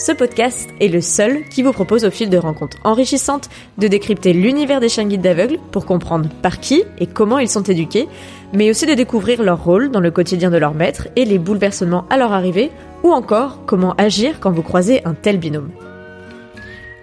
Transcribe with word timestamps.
ce 0.00 0.12
podcast 0.12 0.70
est 0.80 0.88
le 0.88 1.02
seul 1.02 1.44
qui 1.50 1.62
vous 1.62 1.72
propose 1.72 2.06
au 2.06 2.10
fil 2.10 2.30
de 2.30 2.38
rencontres 2.38 2.78
enrichissantes 2.84 3.50
de 3.76 3.86
décrypter 3.86 4.32
l'univers 4.32 4.80
des 4.80 4.88
chiens 4.88 5.04
guides 5.04 5.20
d'aveugles 5.20 5.58
pour 5.72 5.84
comprendre 5.84 6.30
par 6.40 6.58
qui 6.58 6.84
et 6.96 7.06
comment 7.06 7.38
ils 7.38 7.50
sont 7.50 7.64
éduqués, 7.64 8.08
mais 8.54 8.70
aussi 8.70 8.86
de 8.86 8.94
découvrir 8.94 9.42
leur 9.42 9.62
rôle 9.62 9.90
dans 9.90 10.00
le 10.00 10.10
quotidien 10.10 10.48
de 10.48 10.56
leur 10.56 10.72
maître 10.72 11.08
et 11.16 11.26
les 11.26 11.38
bouleversements 11.38 12.06
à 12.08 12.16
leur 12.16 12.32
arrivée, 12.32 12.70
ou 13.02 13.12
encore 13.12 13.66
comment 13.66 13.92
agir 13.98 14.40
quand 14.40 14.50
vous 14.50 14.62
croisez 14.62 15.04
un 15.04 15.12
tel 15.12 15.36
binôme. 15.36 15.70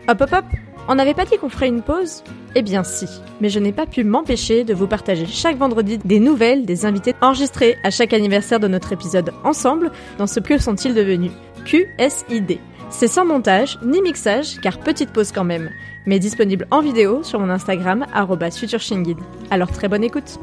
Hop 0.07 0.19
hop 0.21 0.33
hop 0.33 0.45
On 0.87 0.95
n'avait 0.95 1.13
pas 1.13 1.25
dit 1.25 1.37
qu'on 1.37 1.49
ferait 1.49 1.67
une 1.67 1.83
pause? 1.83 2.23
Eh 2.55 2.63
bien 2.63 2.83
si, 2.83 3.05
mais 3.41 3.49
je 3.49 3.59
n'ai 3.59 3.73
pas 3.73 3.85
pu 3.85 4.05
m'empêcher 4.05 4.63
de 4.63 4.73
vous 4.73 4.87
partager 4.87 5.27
chaque 5.27 5.57
vendredi 5.57 5.99
des 6.03 6.19
nouvelles 6.19 6.65
des 6.65 6.87
invités 6.87 7.13
enregistrés 7.21 7.77
à 7.83 7.91
chaque 7.91 8.13
anniversaire 8.13 8.59
de 8.59 8.67
notre 8.67 8.91
épisode 8.91 9.33
ensemble 9.43 9.91
dans 10.17 10.25
ce 10.25 10.39
que 10.39 10.57
sont-ils 10.57 10.95
devenus? 10.95 11.31
QSID. 11.63 12.57
C'est 12.89 13.07
sans 13.07 13.25
montage 13.25 13.77
ni 13.83 14.01
mixage, 14.01 14.59
car 14.59 14.79
petite 14.79 15.11
pause 15.11 15.31
quand 15.31 15.43
même, 15.43 15.69
mais 16.07 16.17
disponible 16.17 16.65
en 16.71 16.81
vidéo 16.81 17.21
sur 17.21 17.39
mon 17.39 17.49
Instagram 17.49 18.05
@futurshingid. 18.51 19.17
Alors 19.51 19.71
très 19.71 19.87
bonne 19.87 20.03
écoute. 20.03 20.39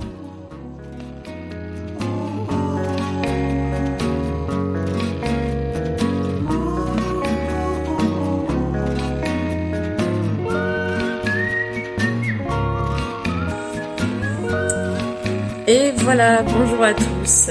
Et 15.66 15.92
voilà, 15.96 16.42
bonjour 16.42 16.82
à 16.82 16.94
tous. 16.94 17.50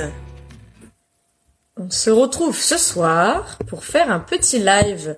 On 1.83 1.89
se 1.89 2.09
retrouve 2.09 2.57
ce 2.57 2.77
soir 2.77 3.57
pour 3.67 3.83
faire 3.83 4.09
un 4.09 4.21
petit 4.21 4.59
live 4.59 5.17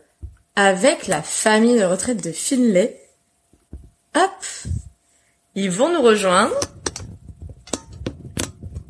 avec 0.55 1.05
la 1.05 1.21
famille 1.21 1.77
de 1.77 1.83
retraite 1.83 2.23
de 2.23 2.31
Finlay. 2.31 2.99
Hop 4.15 4.31
Ils 5.53 5.69
vont 5.69 5.93
nous 5.93 6.01
rejoindre. 6.01 6.59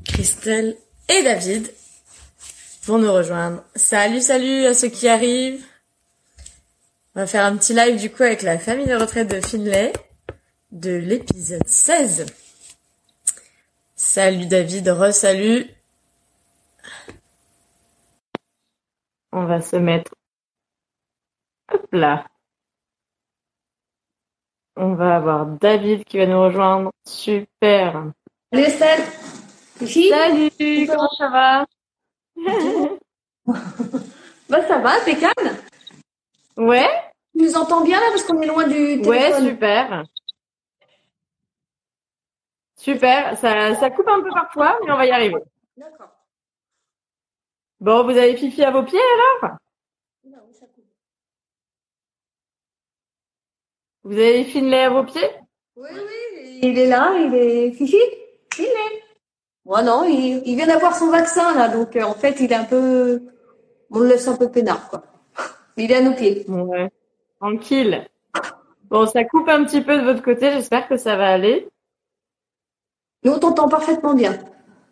Christelle 0.05 0.77
et 1.09 1.21
David 1.23 1.69
vont 2.85 2.97
nous 2.97 3.11
rejoindre. 3.11 3.61
Salut, 3.75 4.21
salut 4.21 4.65
à 4.67 4.73
ceux 4.73 4.87
qui 4.87 5.09
arrivent. 5.09 5.65
On 7.13 7.19
va 7.19 7.27
faire 7.27 7.43
un 7.43 7.57
petit 7.57 7.73
live 7.73 7.99
du 7.99 8.09
coup 8.09 8.23
avec 8.23 8.41
la 8.41 8.57
famille 8.57 8.87
de 8.87 8.95
retraite 8.95 9.29
de 9.29 9.45
Finlay 9.45 9.91
de 10.71 10.91
l'épisode 10.91 11.67
16. 11.67 12.25
Salut 13.97 14.45
David, 14.45 14.87
re-salut. 14.87 15.74
On 19.35 19.43
va 19.43 19.59
se 19.59 19.75
mettre. 19.75 20.13
Hop 21.69 21.87
là. 21.91 22.25
On 24.77 24.93
va 24.93 25.17
avoir 25.17 25.45
David 25.45 26.05
qui 26.05 26.19
va 26.19 26.25
nous 26.25 26.41
rejoindre. 26.41 26.91
Super. 27.05 28.13
Salut 28.53 28.63
Estelle. 28.63 29.03
Salut, 29.77 30.87
comment 30.87 31.09
ça 31.17 31.29
va? 31.29 31.65
Bah 34.47 34.65
ça 34.67 34.77
va, 34.77 35.01
impeccable. 35.01 35.57
Ouais. 36.55 36.87
Tu 37.35 37.43
nous 37.43 37.57
entends 37.57 37.83
bien 37.83 37.99
là 37.99 38.05
parce 38.11 38.23
qu'on 38.23 38.41
est 38.41 38.47
loin 38.47 38.67
du 38.67 39.01
téléphone? 39.01 39.09
Ouais, 39.09 39.49
super. 39.49 40.03
Super. 42.77 43.37
Ça, 43.37 43.75
ça 43.75 43.89
coupe 43.89 44.07
un 44.07 44.21
peu 44.21 44.29
parfois, 44.29 44.79
mais 44.85 44.91
on 44.93 44.97
va 44.97 45.05
y 45.05 45.11
arriver. 45.11 45.43
D'accord. 45.75 46.14
Bon, 47.79 48.03
vous 48.03 48.17
avez 48.17 48.35
Fifi 48.37 48.63
à 48.63 48.71
vos 48.71 48.83
pieds 48.83 48.99
alors? 48.99 49.57
Non, 50.23 50.37
ça 50.53 50.65
coupe. 50.67 50.85
Vous 54.03 54.13
avez 54.13 54.45
Finlay 54.45 54.83
à 54.83 54.89
vos 54.89 55.03
pieds? 55.03 55.29
Oui, 55.75 55.89
oui, 55.91 56.59
il 56.63 56.79
est 56.79 56.87
là, 56.87 57.13
il 57.19 57.35
est 57.35 57.71
Fifi. 57.71 57.97
Est. 57.97 59.03
Moi 59.65 59.81
non, 59.81 60.05
il, 60.05 60.41
il 60.45 60.55
vient 60.55 60.67
d'avoir 60.67 60.95
son 60.95 61.09
vaccin 61.09 61.53
là, 61.55 61.67
donc 61.67 61.95
euh, 61.95 62.03
en 62.03 62.13
fait 62.13 62.39
il 62.39 62.51
est 62.51 62.55
un 62.55 62.63
peu, 62.63 63.21
on 63.89 63.99
le 63.99 64.07
laisse 64.07 64.27
un 64.27 64.37
peu 64.37 64.49
peinard 64.49 64.89
quoi. 64.89 65.03
Il 65.75 65.91
est 65.91 65.95
à 65.95 66.01
nos 66.01 66.13
pieds. 66.13 66.45
Ouais. 66.47 66.89
Tranquille. 67.41 68.07
Bon, 68.83 69.05
ça 69.07 69.25
coupe 69.25 69.49
un 69.49 69.65
petit 69.65 69.81
peu 69.81 69.97
de 69.97 70.05
votre 70.05 70.21
côté, 70.21 70.51
j'espère 70.51 70.87
que 70.87 70.95
ça 70.95 71.17
va 71.17 71.27
aller. 71.27 71.67
Nous 73.23 73.33
on 73.33 73.39
t'entend 73.39 73.67
parfaitement 73.67 74.13
bien. 74.13 74.39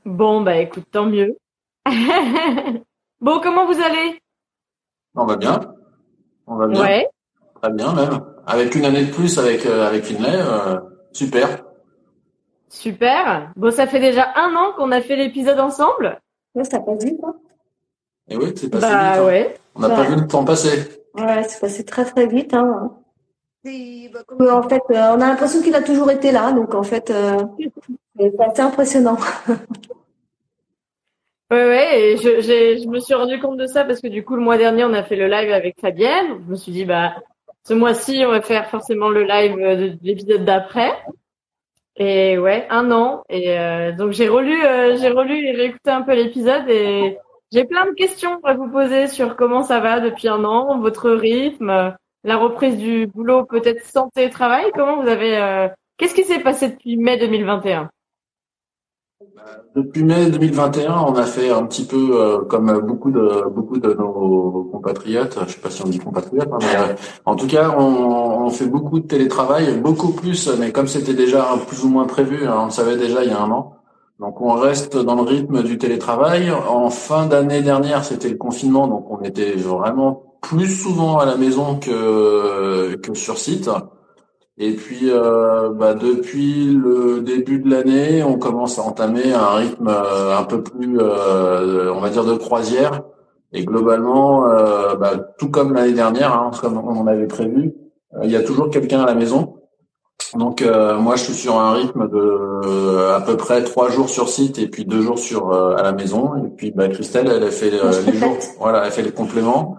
Bon, 0.04 0.42
bah 0.42 0.58
écoute, 0.58 0.86
tant 0.92 1.06
mieux. 1.06 1.38
bon, 3.22 3.40
comment 3.42 3.66
vous 3.66 3.82
allez? 3.82 4.20
On 5.16 5.26
va 5.26 5.36
bien. 5.36 5.60
On 6.48 6.56
va 6.56 6.68
bien. 6.68 6.82
Ouais. 6.82 7.08
Très 7.62 7.72
bien 7.72 7.94
même. 7.94 8.20
Avec 8.46 8.76
une 8.76 8.86
année 8.86 9.06
de 9.06 9.12
plus 9.12 9.38
avec 9.38 9.66
euh, 9.66 9.88
avec 9.88 10.04
Finlay, 10.04 10.36
euh, 10.36 10.80
super. 11.12 11.64
Super. 12.70 13.52
Bon, 13.56 13.72
ça 13.72 13.88
fait 13.88 14.00
déjà 14.00 14.34
un 14.36 14.54
an 14.56 14.74
qu'on 14.76 14.92
a 14.92 15.02
fait 15.02 15.16
l'épisode 15.16 15.60
ensemble. 15.60 16.20
Ouais, 16.56 16.64
ça 16.64 16.80
passe 16.80 17.04
vite 17.04 17.20
quoi. 17.22 17.36
Et 18.30 18.36
oui, 18.38 18.54
c'est 18.56 18.70
passé 18.70 18.86
Bah 18.88 19.12
vite. 19.12 19.20
hein. 19.22 19.26
ouais. 19.26 19.58
On 19.76 19.80
n'a 19.82 19.90
pas 19.90 20.04
vu 20.04 20.16
le 20.16 20.28
temps 20.28 20.44
passer. 20.46 21.04
Ouais, 21.16 21.44
c'est 21.44 21.60
passé 21.62 21.86
très 21.86 22.06
très 22.06 22.28
vite. 22.28 22.54
Hein. 22.54 22.92
Et, 23.66 24.10
bah, 24.14 24.20
comme, 24.28 24.42
euh, 24.42 24.54
en 24.54 24.64
fait, 24.68 24.82
euh, 24.92 25.14
on 25.16 25.22
a 25.22 25.28
l'impression 25.30 25.62
qu'il 25.62 25.74
a 25.76 25.82
toujours 25.82 26.12
été 26.12 26.32
là, 26.32 26.52
donc 26.52 26.74
en 26.74 26.84
fait, 26.84 27.10
euh, 27.12 27.38
c'est 28.20 28.40
assez 28.42 28.62
impressionnant. 28.62 29.18
Ouais, 31.54 31.68
ouais, 31.68 32.02
et 32.02 32.18
je, 32.18 32.42
je 32.42 32.88
me 32.90 33.00
suis 33.00 33.14
rendu 33.14 33.40
compte 33.40 33.58
de 33.58 33.68
ça 33.68 33.86
parce 33.86 34.02
que 34.02 34.08
du 34.08 34.24
coup, 34.26 34.36
le 34.36 34.42
mois 34.42 34.58
dernier, 34.58 34.86
on 34.86 34.94
a 34.94 35.04
fait 35.04 35.16
le 35.16 35.28
live 35.28 35.52
avec 35.52 35.80
Fabienne. 35.80 36.42
Je 36.44 36.50
me 36.52 36.56
suis 36.56 36.72
dit, 36.72 36.84
bah, 36.84 37.14
ce 37.64 37.76
mois-ci, 37.76 38.24
on 38.26 38.32
va 38.32 38.42
faire 38.42 38.68
forcément 38.72 39.10
le 39.10 39.22
live 39.24 39.56
de, 39.56 39.90
de 39.90 39.98
l'épisode 40.02 40.46
d'après. 40.46 40.92
Et 41.96 42.40
ouais, 42.40 42.66
un 42.72 42.92
an. 42.92 43.24
Et 43.30 43.60
euh, 43.60 43.92
donc, 43.92 44.14
j'ai 44.14 44.28
relu, 44.28 44.66
euh, 44.66 44.98
j'ai 44.98 45.10
relu 45.10 45.46
et 45.46 45.52
réécouté 45.52 45.92
un 45.92 46.02
peu 46.02 46.16
l'épisode 46.16 46.68
et 46.70 47.20
j'ai 47.52 47.66
plein 47.66 47.86
de 47.86 47.92
questions 47.92 48.40
à 48.44 48.56
vous 48.56 48.72
poser 48.72 49.06
sur 49.08 49.36
comment 49.36 49.62
ça 49.62 49.80
va 49.80 50.00
depuis 50.00 50.30
un 50.30 50.44
an, 50.46 50.80
votre 50.80 51.12
rythme, 51.12 51.96
la 52.24 52.38
reprise 52.38 52.78
du 52.80 53.06
boulot, 53.06 53.46
peut-être 53.46 53.86
santé 53.86 54.32
travail. 54.32 54.72
Comment 54.74 55.00
vous 55.00 55.08
avez, 55.08 55.38
euh, 55.38 55.68
qu'est-ce 55.98 56.16
qui 56.16 56.24
s'est 56.24 56.40
passé 56.40 56.70
depuis 56.70 56.98
mai 56.98 57.18
2021? 57.20 57.92
Depuis 59.76 60.04
mai 60.04 60.30
2021, 60.30 61.00
on 61.08 61.16
a 61.16 61.24
fait 61.24 61.50
un 61.50 61.66
petit 61.66 61.86
peu 61.86 62.12
euh, 62.14 62.42
comme 62.46 62.80
beaucoup 62.82 63.10
de 63.10 63.50
beaucoup 63.50 63.80
de 63.80 63.94
nos 63.94 64.70
compatriotes. 64.72 65.40
Je 65.48 65.54
sais 65.54 65.60
pas 65.60 65.72
si 65.72 65.82
on 65.84 65.90
dit 65.90 65.98
compatriotes, 65.98 66.48
hein, 66.52 66.60
mais 66.62 66.76
euh, 66.76 66.96
en 67.26 67.36
tout 67.36 67.48
cas, 67.48 67.76
on, 67.78 68.46
on 68.46 68.50
fait 68.52 68.68
beaucoup 68.68 69.00
de 69.00 69.08
télétravail, 69.08 69.78
beaucoup 69.80 70.12
plus. 70.12 70.48
Mais 70.60 70.72
comme 70.72 70.88
c'était 70.88 71.16
déjà 71.16 71.48
plus 71.68 71.84
ou 71.84 71.90
moins 71.90 72.06
prévu, 72.06 72.46
hein, 72.46 72.56
on 72.62 72.66
le 72.66 72.72
savait 72.72 72.98
déjà 72.98 73.24
il 73.24 73.32
y 73.32 73.34
a 73.34 73.42
un 73.42 73.50
an. 73.50 73.78
Donc 74.20 74.42
on 74.42 74.54
reste 74.54 74.96
dans 74.96 75.16
le 75.16 75.24
rythme 75.24 75.64
du 75.64 75.80
télétravail. 75.80 76.52
En 76.52 76.92
fin 76.92 77.26
d'année 77.26 77.62
dernière, 77.62 78.04
c'était 78.04 78.30
le 78.30 78.38
confinement, 78.38 78.88
donc 78.88 79.10
on 79.10 79.22
était 79.24 79.54
vraiment 79.54 80.38
plus 80.42 80.70
souvent 80.70 81.18
à 81.18 81.26
la 81.26 81.36
maison 81.36 81.80
que 81.80 82.96
que 82.98 83.14
sur 83.16 83.40
site. 83.40 83.70
Et 84.58 84.74
puis, 84.74 85.10
euh, 85.10 85.70
bah, 85.72 85.96
depuis 85.96 86.66
le 86.66 87.22
début 87.22 87.60
de 87.60 87.70
l'année, 87.70 88.24
on 88.24 88.38
commence 88.38 88.78
à 88.78 88.84
entamer 88.84 89.34
un 89.34 89.56
rythme 89.56 89.88
euh, 89.88 90.38
un 90.38 90.44
peu 90.44 90.62
plus, 90.62 91.00
euh, 91.00 91.92
on 91.92 92.00
va 92.00 92.10
dire, 92.10 92.24
de 92.24 92.36
croisière. 92.36 93.02
Et 93.52 93.66
globalement, 93.66 94.48
bah, 95.00 95.14
tout 95.38 95.50
comme 95.50 95.74
l'année 95.76 95.94
dernière, 95.94 96.34
hein, 96.34 96.50
comme 96.60 96.76
on 96.80 97.06
avait 97.06 97.28
prévu, 97.28 97.76
il 98.24 98.32
y 98.32 98.36
a 98.36 98.42
toujours 98.42 98.72
quelqu'un 98.72 99.02
à 99.02 99.06
la 99.06 99.14
maison. 99.14 99.58
Donc 100.34 100.64
moi, 100.64 101.16
je 101.18 101.26
suis 101.26 101.34
sur 101.34 101.60
un 101.60 101.74
rythme 101.74 102.10
de 102.10 103.12
à 103.14 103.22
peu 103.22 103.38
près 103.38 103.64
trois 103.64 103.92
jours 103.92 104.10
sur 104.10 104.28
site 104.28 104.58
et 104.58 104.68
puis 104.68 104.86
deux 104.86 105.04
jours 105.04 105.20
sur 105.20 105.54
à 105.54 105.84
la 105.84 105.92
maison. 105.92 106.32
Et 106.44 106.50
puis 106.50 106.72
bah, 106.72 106.88
Christelle, 106.88 107.32
elle 107.32 107.44
a 107.44 107.52
fait 107.52 107.70
les 107.70 108.18
jours, 108.18 108.38
voilà, 108.58 108.88
elle 108.88 108.92
fait 108.92 109.04
les 109.04 109.12
compléments, 109.12 109.78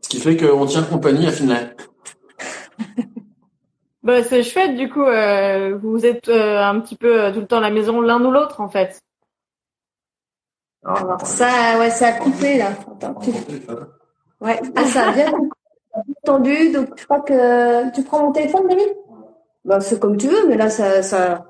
ce 0.00 0.08
qui 0.08 0.16
fait 0.16 0.38
qu'on 0.38 0.64
tient 0.64 0.82
compagnie 0.82 1.26
à 1.26 1.30
Finlay. 1.30 1.74
Bah, 4.02 4.22
c'est 4.24 4.42
chouette, 4.42 4.76
du 4.76 4.88
coup, 4.88 5.02
euh, 5.02 5.76
vous 5.76 6.06
êtes 6.06 6.28
euh, 6.28 6.62
un 6.62 6.80
petit 6.80 6.96
peu 6.96 7.22
euh, 7.22 7.32
tout 7.32 7.40
le 7.40 7.46
temps 7.46 7.58
à 7.58 7.60
la 7.60 7.70
maison 7.70 8.00
l'un 8.00 8.24
ou 8.24 8.30
l'autre, 8.30 8.60
en 8.60 8.68
fait. 8.68 8.98
Alors 10.82 11.20
ça, 11.26 11.78
ouais, 11.78 11.90
ça 11.90 12.08
a 12.08 12.12
coupé, 12.12 12.56
là. 12.56 12.70
Attends, 12.90 13.14
tu... 13.16 13.30
Ouais, 14.40 14.58
ah, 14.74 14.84
ça 14.86 15.08
a 15.08 15.12
bien 15.12 15.30
tendu, 16.24 16.72
donc 16.72 16.98
je 16.98 17.04
crois 17.04 17.20
que 17.20 17.94
tu 17.94 18.02
prends 18.02 18.24
mon 18.24 18.32
téléphone, 18.32 18.66
David 18.66 18.96
Bah, 19.66 19.80
c'est 19.80 20.00
comme 20.00 20.16
tu 20.16 20.28
veux, 20.28 20.48
mais 20.48 20.56
là, 20.56 20.70
ça, 20.70 21.02
ça, 21.02 21.44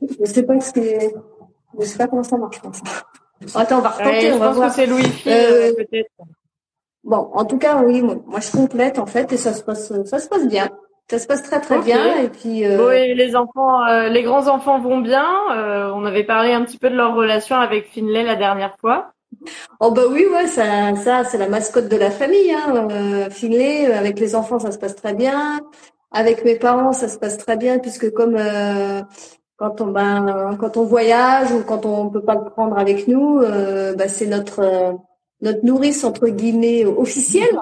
je 0.00 0.24
sais 0.24 0.44
pas 0.44 0.60
ce 0.60 0.72
que, 0.72 0.80
je 1.80 1.84
sais 1.84 1.98
pas 1.98 2.06
comment 2.06 2.22
ça 2.22 2.36
marche, 2.36 2.56
je 2.56 2.60
pense. 2.60 2.80
Attends, 3.56 3.78
on 3.78 3.82
va 3.82 3.88
retenter, 3.88 4.32
on 4.32 4.38
va 4.38 4.50
voir. 4.52 4.72
c'est 4.72 4.86
Louis, 4.86 5.04
euh, 5.26 5.74
peut-être. 5.74 6.10
Bon, 7.02 7.30
en 7.34 7.44
tout 7.44 7.58
cas, 7.58 7.82
oui, 7.82 8.02
moi, 8.02 8.38
je 8.38 8.52
complète, 8.52 9.00
en 9.00 9.06
fait, 9.06 9.32
et 9.32 9.36
ça 9.36 9.52
se 9.52 9.64
passe, 9.64 9.92
ça 10.04 10.20
se 10.20 10.28
passe 10.28 10.46
bien. 10.46 10.70
Ça 11.08 11.20
se 11.20 11.26
passe 11.28 11.42
très 11.44 11.60
très 11.60 11.78
bien 11.78 12.18
et 12.18 12.28
puis. 12.28 12.64
Euh... 12.64 12.88
Oui, 12.88 13.14
les 13.14 13.36
enfants, 13.36 13.86
euh, 13.86 14.08
les 14.08 14.24
grands 14.24 14.48
enfants 14.48 14.80
vont 14.80 14.98
bien. 14.98 15.28
Euh, 15.52 15.92
on 15.94 16.04
avait 16.04 16.24
parlé 16.24 16.52
un 16.52 16.64
petit 16.64 16.78
peu 16.78 16.90
de 16.90 16.96
leur 16.96 17.14
relation 17.14 17.56
avec 17.56 17.86
Finlay 17.86 18.24
la 18.24 18.34
dernière 18.34 18.76
fois. 18.80 19.12
Oh 19.78 19.92
bah 19.92 20.02
oui, 20.10 20.26
ouais, 20.32 20.48
ça, 20.48 20.96
ça 20.96 21.22
c'est 21.22 21.38
la 21.38 21.48
mascotte 21.48 21.88
de 21.88 21.96
la 21.96 22.10
famille. 22.10 22.52
Hein. 22.52 22.88
Euh, 22.90 23.30
Finlay, 23.30 23.86
avec 23.92 24.18
les 24.18 24.34
enfants, 24.34 24.58
ça 24.58 24.72
se 24.72 24.78
passe 24.78 24.96
très 24.96 25.14
bien. 25.14 25.60
Avec 26.10 26.44
mes 26.44 26.56
parents, 26.56 26.92
ça 26.92 27.08
se 27.08 27.18
passe 27.18 27.38
très 27.38 27.56
bien 27.56 27.78
puisque 27.78 28.10
comme 28.12 28.36
quand 29.56 29.80
on 29.80 29.86
ben 29.86 30.56
quand 30.58 30.76
on 30.76 30.84
voyage 30.84 31.52
ou 31.52 31.62
quand 31.62 31.86
on 31.86 32.08
peut 32.10 32.22
pas 32.22 32.34
le 32.34 32.50
prendre 32.50 32.78
avec 32.78 33.06
nous, 33.06 33.40
bah, 33.96 34.08
c'est 34.08 34.26
notre 34.26 34.98
notre 35.40 35.64
nourrice 35.64 36.04
entre 36.04 36.28
guillemets 36.28 36.84
officielle. 36.84 37.60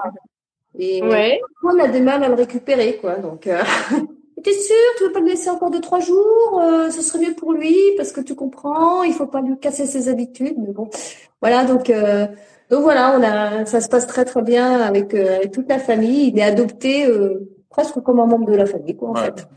Et 0.77 1.01
ouais. 1.01 1.41
on 1.63 1.79
a 1.79 1.87
des 1.87 2.01
mal 2.01 2.23
à 2.23 2.27
le 2.27 2.35
récupérer, 2.35 2.97
quoi. 2.97 3.15
Donc, 3.15 3.47
euh, 3.47 3.61
t'es 4.43 4.53
sûr, 4.53 4.75
tu 4.97 5.05
veux 5.05 5.11
pas 5.11 5.19
le 5.19 5.27
laisser 5.27 5.49
encore 5.49 5.71
deux 5.71 5.81
trois 5.81 5.99
jours 5.99 6.61
euh, 6.61 6.89
Ce 6.89 7.01
serait 7.01 7.19
mieux 7.19 7.33
pour 7.33 7.53
lui 7.53 7.75
parce 7.97 8.11
que 8.11 8.21
tu 8.21 8.35
comprends, 8.35 9.03
il 9.03 9.13
faut 9.13 9.27
pas 9.27 9.41
lui 9.41 9.57
casser 9.57 9.85
ses 9.85 10.09
habitudes. 10.09 10.55
Mais 10.57 10.71
bon, 10.71 10.89
voilà. 11.41 11.63
Donc, 11.63 11.89
euh, 11.89 12.27
donc 12.69 12.81
voilà, 12.81 13.17
on 13.17 13.23
a, 13.23 13.65
ça 13.65 13.81
se 13.81 13.89
passe 13.89 14.07
très 14.07 14.25
très 14.25 14.41
bien 14.41 14.81
avec, 14.81 15.13
euh, 15.13 15.37
avec 15.37 15.51
toute 15.51 15.69
la 15.69 15.79
famille. 15.79 16.27
Il 16.27 16.39
est 16.39 16.43
adopté 16.43 17.07
presque 17.69 17.99
comme 18.01 18.19
un 18.19 18.25
membre 18.25 18.51
de 18.51 18.55
la 18.55 18.65
famille, 18.65 18.95
quoi, 18.95 19.09
en 19.09 19.15
fait. 19.15 19.47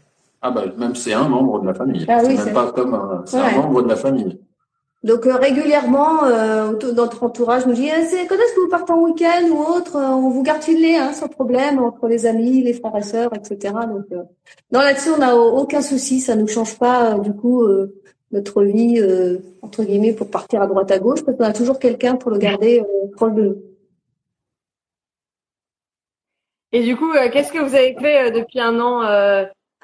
Ah 0.40 0.52
bah 0.52 0.62
même 0.76 0.94
c'est 0.94 1.12
un 1.12 1.28
membre 1.28 1.60
de 1.60 1.66
la 1.66 1.74
famille. 1.74 2.06
Ah, 2.08 2.20
c'est 2.22 2.36
même 2.36 2.54
pas 2.54 2.70
comme 2.70 2.94
un, 2.94 3.22
c'est 3.26 3.38
un 3.38 3.56
membre 3.60 3.82
de 3.82 3.88
la 3.88 3.96
famille. 3.96 4.38
Donc 5.04 5.26
euh, 5.26 5.36
régulièrement, 5.36 6.24
euh, 6.24 6.72
notre 6.92 7.22
entourage 7.22 7.66
nous 7.66 7.72
dit 7.72 7.86
eh, 7.88 8.04
c'est 8.04 8.26
quand 8.26 8.34
est-ce 8.34 8.54
que 8.54 8.60
vous 8.62 8.68
partez 8.68 8.92
en 8.92 9.00
week-end 9.04 9.46
ou 9.48 9.58
autre 9.58 9.94
euh, 9.94 10.08
On 10.08 10.28
vous 10.28 10.42
garde 10.42 10.62
filer 10.62 10.96
hein, 10.96 11.12
sans 11.12 11.28
problème 11.28 11.78
entre 11.78 12.08
les 12.08 12.26
amis, 12.26 12.62
les 12.64 12.72
frères 12.72 12.96
et 12.96 13.02
sœurs, 13.02 13.30
etc. 13.32 13.74
Donc 13.88 14.06
euh, 14.10 14.24
non 14.72 14.80
là-dessus 14.80 15.10
on 15.14 15.18
n'a 15.18 15.36
aucun 15.36 15.82
souci, 15.82 16.18
ça 16.20 16.34
nous 16.34 16.48
change 16.48 16.76
pas 16.78 17.16
du 17.18 17.32
coup 17.32 17.64
notre 18.32 18.64
vie 18.64 19.00
entre 19.62 19.84
guillemets 19.84 20.12
pour 20.12 20.30
partir 20.30 20.62
à 20.62 20.66
droite 20.66 20.90
à 20.90 20.98
gauche 20.98 21.24
parce 21.24 21.38
qu'on 21.38 21.44
a 21.44 21.52
toujours 21.52 21.78
quelqu'un 21.78 22.16
pour 22.16 22.32
le 22.32 22.38
garder 22.38 22.82
proche 23.14 23.34
de 23.34 23.42
nous. 23.42 23.56
Et 26.72 26.82
du 26.82 26.96
coup, 26.96 27.12
qu'est-ce 27.32 27.52
que 27.52 27.60
vous 27.60 27.74
avez 27.74 27.94
fait 27.94 28.30
depuis 28.32 28.60
un 28.60 28.78
an 28.80 29.02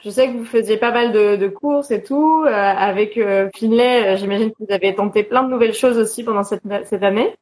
je 0.05 0.11
sais 0.11 0.31
que 0.31 0.37
vous 0.37 0.45
faisiez 0.45 0.77
pas 0.77 0.93
mal 0.93 1.13
de, 1.13 1.37
de 1.37 1.49
courses 1.49 1.91
et 1.91 2.03
tout. 2.03 2.45
Euh, 2.47 2.51
avec 2.51 3.17
euh, 3.17 3.49
Finlay, 3.55 4.07
euh, 4.07 4.17
j'imagine 4.17 4.51
que 4.51 4.57
vous 4.61 4.73
avez 4.73 4.95
tenté 4.95 5.23
plein 5.23 5.43
de 5.43 5.51
nouvelles 5.51 5.73
choses 5.73 5.99
aussi 5.99 6.23
pendant 6.23 6.45
cette, 6.45 6.63
cette 6.85 7.03
année. 7.03 7.35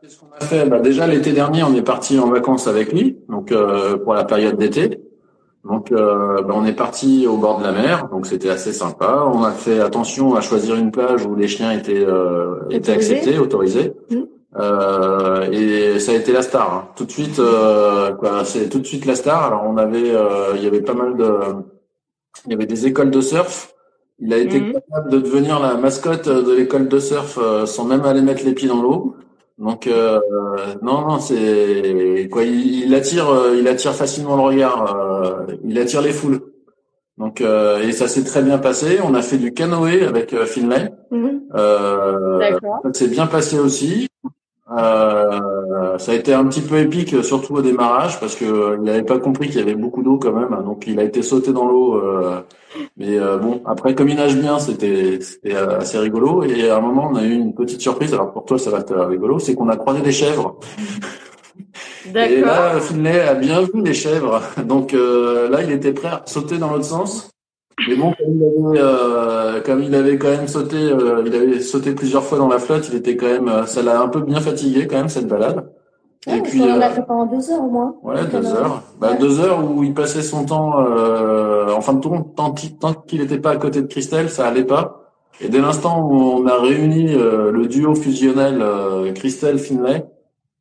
Qu'est-ce 0.00 0.18
qu'on 0.18 0.30
a 0.32 0.40
fait 0.40 0.66
bah, 0.66 0.80
Déjà 0.80 1.06
l'été 1.06 1.32
dernier, 1.32 1.62
on 1.64 1.74
est 1.74 1.82
parti 1.82 2.18
en 2.18 2.30
vacances 2.30 2.66
avec 2.66 2.92
lui, 2.92 3.18
donc 3.28 3.52
euh, 3.52 3.98
pour 3.98 4.14
la 4.14 4.24
période 4.24 4.56
d'été. 4.56 5.00
Donc 5.64 5.90
bah, 5.90 6.46
on 6.48 6.64
est 6.64 6.72
parti 6.72 7.26
au 7.26 7.36
bord 7.36 7.58
de 7.58 7.64
la 7.64 7.72
mer, 7.72 8.08
donc 8.08 8.24
c'était 8.24 8.48
assez 8.48 8.72
sympa. 8.72 9.24
On 9.26 9.42
a 9.42 9.50
fait 9.50 9.80
attention 9.80 10.34
à 10.34 10.40
choisir 10.40 10.76
une 10.76 10.90
plage 10.90 11.26
où 11.26 11.34
les 11.34 11.48
chiens 11.48 11.72
étaient, 11.72 12.06
étaient 12.70 12.92
acceptés, 12.92 13.38
autorisés. 13.38 13.92
Mmh. 14.08 14.22
Euh, 14.56 15.48
et 15.50 16.00
ça 16.00 16.12
a 16.12 16.14
été 16.16 16.32
la 16.32 16.42
star. 16.42 16.74
Hein. 16.74 16.88
Tout 16.96 17.04
de 17.04 17.10
suite, 17.10 17.38
euh, 17.38 18.12
quoi, 18.14 18.44
c'est 18.44 18.68
tout 18.68 18.80
de 18.80 18.86
suite 18.86 19.06
la 19.06 19.14
star. 19.14 19.44
Alors 19.44 19.64
on 19.66 19.76
avait, 19.76 20.10
euh, 20.10 20.54
il 20.56 20.62
y 20.62 20.66
avait 20.66 20.82
pas 20.82 20.94
mal 20.94 21.16
de, 21.16 21.30
il 22.46 22.52
y 22.52 22.54
avait 22.54 22.66
des 22.66 22.86
écoles 22.86 23.10
de 23.10 23.20
surf. 23.20 23.74
Il 24.18 24.34
a 24.34 24.38
été 24.38 24.60
mhm. 24.60 24.72
capable 24.72 25.10
de 25.10 25.18
devenir 25.20 25.60
la 25.60 25.74
mascotte 25.74 26.28
de 26.28 26.52
l'école 26.52 26.88
de 26.88 26.98
surf 26.98 27.38
euh, 27.40 27.64
sans 27.64 27.84
même 27.84 28.04
aller 28.04 28.22
mettre 28.22 28.44
les 28.44 28.52
pieds 28.52 28.68
dans 28.68 28.82
l'eau. 28.82 29.14
Donc 29.58 29.86
euh, 29.86 30.18
non, 30.82 31.06
non, 31.06 31.18
c'est 31.20 32.28
quoi, 32.30 32.44
il, 32.44 32.94
attire, 32.94 33.26
il 33.56 33.68
attire 33.68 33.94
facilement 33.94 34.36
le 34.36 34.42
regard. 34.42 35.46
il 35.64 35.78
attire 35.78 36.02
les 36.02 36.12
foules. 36.12 36.40
Donc 37.18 37.42
et 37.42 37.92
ça 37.92 38.08
s'est 38.08 38.24
très 38.24 38.42
bien 38.42 38.56
passé. 38.56 38.98
On 39.04 39.14
a 39.14 39.20
fait 39.20 39.36
du 39.36 39.52
canoë 39.52 40.04
avec 40.06 40.34
Finlay. 40.44 40.90
Mhm. 41.10 41.42
Euh, 41.54 42.50
ça 42.84 42.92
s'est 42.92 43.08
bien 43.08 43.26
passé 43.26 43.58
aussi. 43.58 44.08
Euh, 44.70 45.98
ça 45.98 46.12
a 46.12 46.14
été 46.14 46.32
un 46.32 46.44
petit 46.44 46.60
peu 46.60 46.78
épique, 46.78 47.24
surtout 47.24 47.54
au 47.54 47.62
démarrage, 47.62 48.20
parce 48.20 48.36
que 48.36 48.44
euh, 48.44 48.76
il 48.78 48.84
n'avait 48.84 49.02
pas 49.02 49.18
compris 49.18 49.48
qu'il 49.48 49.58
y 49.58 49.62
avait 49.62 49.74
beaucoup 49.74 50.02
d'eau 50.02 50.18
quand 50.18 50.32
même, 50.32 50.62
donc 50.64 50.84
il 50.86 50.98
a 51.00 51.02
été 51.02 51.22
sauté 51.22 51.52
dans 51.52 51.66
l'eau. 51.66 51.96
Euh, 51.96 52.40
mais 52.96 53.18
bon, 53.18 53.62
après 53.66 53.96
comme 53.96 54.08
il 54.08 54.16
nage 54.16 54.36
bien, 54.36 54.60
c'était 54.60 55.18
assez 55.54 55.98
rigolo. 55.98 56.44
Et 56.44 56.70
à 56.70 56.76
un 56.76 56.80
moment, 56.80 57.10
on 57.12 57.16
a 57.16 57.24
eu 57.24 57.32
une 57.32 57.52
petite 57.52 57.80
surprise. 57.80 58.14
Alors 58.14 58.32
pour 58.32 58.44
toi, 58.44 58.58
ça 58.58 58.70
va 58.70 58.78
être 58.78 58.94
rigolo, 58.94 59.40
c'est 59.40 59.54
qu'on 59.54 59.68
a 59.68 59.76
croisé 59.76 60.02
des 60.02 60.12
chèvres. 60.12 60.58
Et 62.14 62.40
là, 62.40 62.80
Finlay 62.80 63.20
a 63.20 63.34
bien 63.34 63.60
vu 63.60 63.82
les 63.84 63.94
chèvres, 63.94 64.40
donc 64.64 64.92
là, 64.92 65.62
il 65.62 65.70
était 65.70 65.92
prêt 65.92 66.08
à 66.08 66.22
sauter 66.26 66.58
dans 66.58 66.70
l'autre 66.70 66.84
sens. 66.84 67.30
Mais 67.88 67.96
bon, 67.96 68.12
comme 68.12 68.34
il 68.34 68.44
avait, 68.44 68.80
euh, 68.80 69.60
comme 69.62 69.82
il 69.82 69.94
avait 69.94 70.18
quand 70.18 70.30
même 70.30 70.48
sauté, 70.48 70.76
euh, 70.76 71.22
il 71.26 71.34
avait 71.34 71.60
sauté 71.60 71.92
plusieurs 71.92 72.22
fois 72.22 72.38
dans 72.38 72.48
la 72.48 72.58
flotte, 72.58 72.88
il 72.90 72.96
était 72.96 73.16
quand 73.16 73.26
même, 73.26 73.48
euh, 73.48 73.66
ça 73.66 73.82
l'a 73.82 74.00
un 74.00 74.08
peu 74.08 74.20
bien 74.20 74.40
fatigué 74.40 74.86
quand 74.86 74.96
même 74.96 75.08
cette 75.08 75.26
balade. 75.26 75.70
et 76.26 76.40
puis, 76.42 76.62
on 76.62 76.76
l'a 76.76 76.90
fait 76.90 77.02
pendant 77.02 77.26
deux 77.26 77.50
heures 77.50 77.62
au 77.62 77.70
moins. 77.70 77.94
Ouais, 78.02 78.24
deux 78.26 78.46
heures. 78.46 78.82
Bah, 79.00 79.14
deux 79.14 79.40
heures 79.40 79.64
où 79.64 79.82
il 79.82 79.94
passait 79.94 80.22
son 80.22 80.44
temps, 80.44 80.74
en 80.78 81.80
fin 81.80 81.94
de 81.94 82.00
tant, 82.00 82.22
tant 82.22 82.52
qu'il 82.52 83.20
n'était 83.20 83.38
pas 83.38 83.52
à 83.52 83.56
côté 83.56 83.80
de 83.82 83.86
Christelle, 83.86 84.28
ça 84.28 84.46
allait 84.46 84.64
pas. 84.64 84.96
Et 85.40 85.48
dès 85.48 85.60
l'instant 85.60 86.02
où 86.02 86.14
on 86.14 86.46
a 86.46 86.60
réuni 86.60 87.14
le 87.14 87.66
duo 87.66 87.94
fusionnel 87.94 88.62
Christelle 89.14 89.58
Finlay, 89.58 90.04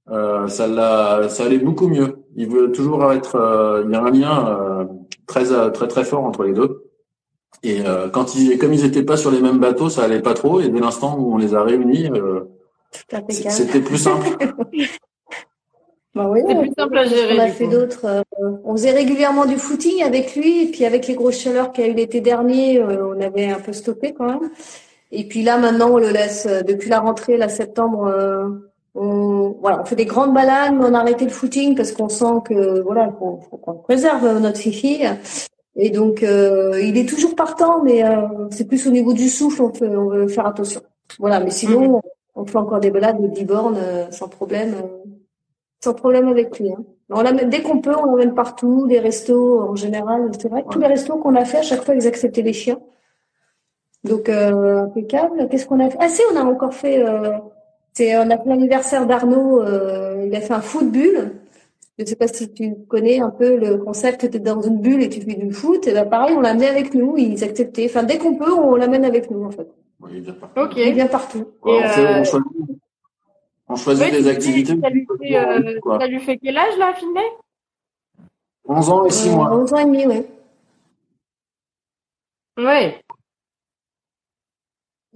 ça 0.07 0.67
l'a, 0.67 1.27
ça 1.27 1.43
allait 1.43 1.59
beaucoup 1.59 1.89
mieux. 1.89 2.23
Il 2.37 2.47
veut 2.47 2.71
toujours 2.71 3.11
être, 3.11 3.83
il 3.85 3.91
y 3.91 3.95
a 3.95 4.01
un 4.01 4.11
lien 4.11 4.87
très 5.27 5.43
très 5.71 5.87
très 5.89 6.05
fort 6.05 6.23
entre 6.23 6.43
les 6.43 6.53
deux. 6.53 6.88
Et 7.63 7.81
euh, 7.85 8.09
quand 8.09 8.35
ils, 8.35 8.57
comme 8.57 8.73
ils 8.73 8.85
étaient 8.85 9.03
pas 9.03 9.17
sur 9.17 9.31
les 9.31 9.41
mêmes 9.41 9.59
bateaux, 9.59 9.89
ça 9.89 10.03
allait 10.03 10.21
pas 10.21 10.33
trop. 10.33 10.61
Et 10.61 10.69
dès 10.69 10.79
l'instant 10.79 11.17
où 11.17 11.33
on 11.33 11.37
les 11.37 11.55
a 11.55 11.63
réunis, 11.63 12.09
euh, 12.11 12.49
c'était 13.49 13.81
plus 13.81 13.97
simple. 13.97 14.27
bah 16.15 16.29
oui, 16.29 16.41
c'est 16.47 16.55
plus 16.55 16.73
simple 16.77 16.97
à 16.97 17.05
gérer. 17.05 17.37
On 17.37 17.43
a 17.43 17.47
fait 17.47 17.67
d'autres. 17.67 18.05
Euh, 18.05 18.21
on 18.63 18.73
faisait 18.73 18.91
régulièrement 18.91 19.45
du 19.45 19.57
footing 19.57 20.03
avec 20.03 20.35
lui, 20.35 20.63
et 20.63 20.71
puis 20.71 20.85
avec 20.85 21.07
les 21.07 21.15
grosses 21.15 21.39
chaleurs 21.39 21.71
qu'il 21.71 21.85
y 21.85 21.87
a 21.87 21.91
eu 21.91 21.95
l'été 21.95 22.21
dernier, 22.21 22.79
euh, 22.79 23.13
on 23.15 23.21
avait 23.21 23.47
un 23.47 23.59
peu 23.59 23.73
stoppé 23.73 24.13
quand 24.13 24.25
même. 24.25 24.49
Et 25.11 25.27
puis 25.27 25.43
là, 25.43 25.57
maintenant, 25.57 25.89
on 25.91 25.97
le 25.97 26.09
laisse 26.09 26.47
depuis 26.67 26.89
la 26.89 26.99
rentrée, 26.99 27.35
la 27.35 27.49
septembre. 27.49 28.13
on, 28.93 29.55
voilà, 29.59 29.81
on 29.81 29.85
fait 29.85 29.95
des 29.95 30.05
grandes 30.05 30.35
balades, 30.35 30.75
mais 30.75 30.85
on 30.85 30.93
a 30.93 30.99
arrêté 30.99 31.25
le 31.25 31.31
footing 31.31 31.75
parce 31.75 31.91
qu'on 31.91 32.09
sent 32.09 32.43
que 32.45 32.81
voilà, 32.81 33.07
qu'on 33.07 33.39
préserve 33.83 34.37
notre 34.39 34.59
fifi. 34.59 35.01
Et 35.75 35.89
donc, 35.89 36.23
euh, 36.23 36.79
il 36.81 36.97
est 36.97 37.07
toujours 37.07 37.35
partant, 37.35 37.83
mais 37.83 38.03
euh, 38.03 38.49
c'est 38.51 38.67
plus 38.67 38.87
au 38.87 38.91
niveau 38.91 39.13
du 39.13 39.29
souffle, 39.29 39.61
on, 39.61 39.71
on 39.81 40.09
veut 40.09 40.27
faire 40.27 40.45
attention. 40.45 40.81
Voilà, 41.19 41.39
mais 41.39 41.51
sinon, 41.51 41.89
mhm. 41.89 42.01
on 42.35 42.45
fait 42.45 42.57
encore 42.57 42.79
des 42.79 42.91
balades 42.91 43.21
de 43.21 43.27
10 43.27 43.45
bornes 43.45 43.77
euh, 43.77 44.11
sans 44.11 44.27
problème, 44.27 44.75
sans 45.83 45.93
problème 45.93 46.27
avec 46.27 46.59
lui. 46.59 46.71
Hein. 46.71 46.83
On 47.11 47.21
l'amène 47.21 47.49
dès 47.49 47.61
qu'on 47.61 47.79
peut, 47.79 47.95
on 47.95 48.05
l'emmène 48.05 48.33
partout, 48.35 48.85
les 48.85 48.99
restos 48.99 49.61
en 49.61 49.75
général. 49.75 50.31
C'est 50.39 50.49
vrai 50.49 50.63
que 50.63 50.69
tous 50.69 50.79
les 50.79 50.87
restos 50.87 51.17
qu'on 51.17 51.35
a 51.35 51.45
fait, 51.45 51.57
à 51.57 51.63
chaque 51.63 51.83
fois, 51.83 51.95
ils 51.95 52.07
acceptaient 52.07 52.43
les 52.43 52.53
chiens. 52.53 52.79
Donc, 54.03 54.29
impeccable. 54.29 55.47
Qu'est-ce 55.49 55.65
qu'on 55.65 55.79
a 55.79 55.89
fait? 55.89 55.97
Ah 55.99 56.07
si, 56.07 56.21
on 56.31 56.37
a 56.37 56.43
encore 56.43 56.73
fait... 56.73 57.03
c'est 57.93 58.15
on 58.15 58.29
a 58.29 58.37
fait 58.37 58.47
l'anniversaire 58.47 59.07
d'Arnaud. 59.07 59.63
il 60.23 60.35
a 60.35 60.41
fait 60.41 60.53
un 60.53 60.61
foot 60.61 60.91
bulle. 60.91 61.31
Je 61.99 62.05
sais 62.05 62.15
pas 62.15 62.29
si 62.29 62.49
tu 62.53 62.75
connais 62.87 63.19
un 63.19 63.29
peu 63.29 63.57
le 63.57 63.77
concept, 63.77 64.29
tu 64.31 64.37
es 64.37 64.39
dans 64.39 64.61
une 64.61 64.79
bulle 64.79 65.03
et 65.03 65.09
tu 65.09 65.19
fais 65.19 65.33
du 65.35 65.51
foot, 65.51 65.85
et 65.85 65.91
ben 65.93 66.05
pareil, 66.05 66.33
on 66.37 66.39
l'amenait 66.39 66.69
avec 66.69 66.93
nous, 66.93 67.17
ils 67.17 67.43
acceptaient. 67.43 67.87
Enfin, 67.87 68.03
dès 68.03 68.17
qu'on 68.17 68.35
peut, 68.35 68.53
on 68.53 68.75
l'amène 68.75 69.03
avec 69.03 69.29
nous, 69.29 69.43
en 69.43 69.51
fait. 69.51 69.67
Oui, 70.01 70.11
il 70.13 70.21
vient 70.21 70.33
partout. 70.33 70.61
Ok. 70.61 70.73
Il 70.77 70.93
vient 70.93 71.07
partout. 71.07 71.45
Quoi, 71.59 71.83
fait- 71.89 72.01
euh, 72.01 72.19
on 72.19 72.23
choisit, 72.23 72.47
on 73.67 73.75
choisit 73.75 74.05
Ouais, 74.05 74.11
des 74.11 74.23
tu 74.23 74.29
activités. 74.29 74.73
dis, 74.75 74.81
Ça 74.81 74.89
lui, 74.89 75.05
fait, 75.19 75.35
euh, 75.37 75.79
ça 75.99 76.07
lui 76.07 76.19
fait 76.21 76.37
quel 76.37 76.57
âge 76.57 76.77
là, 76.77 76.93
Finlay 76.93 77.27
11 78.65 78.89
ans 78.89 79.05
et 79.05 79.09
6 79.11 79.27
Euh, 79.29 79.35
mois. 79.35 79.53
11 79.53 79.73
ans 79.73 79.77
et 79.79 79.85
demi, 79.85 80.07
ouais. 80.07 80.25
Ouais. 82.57 83.01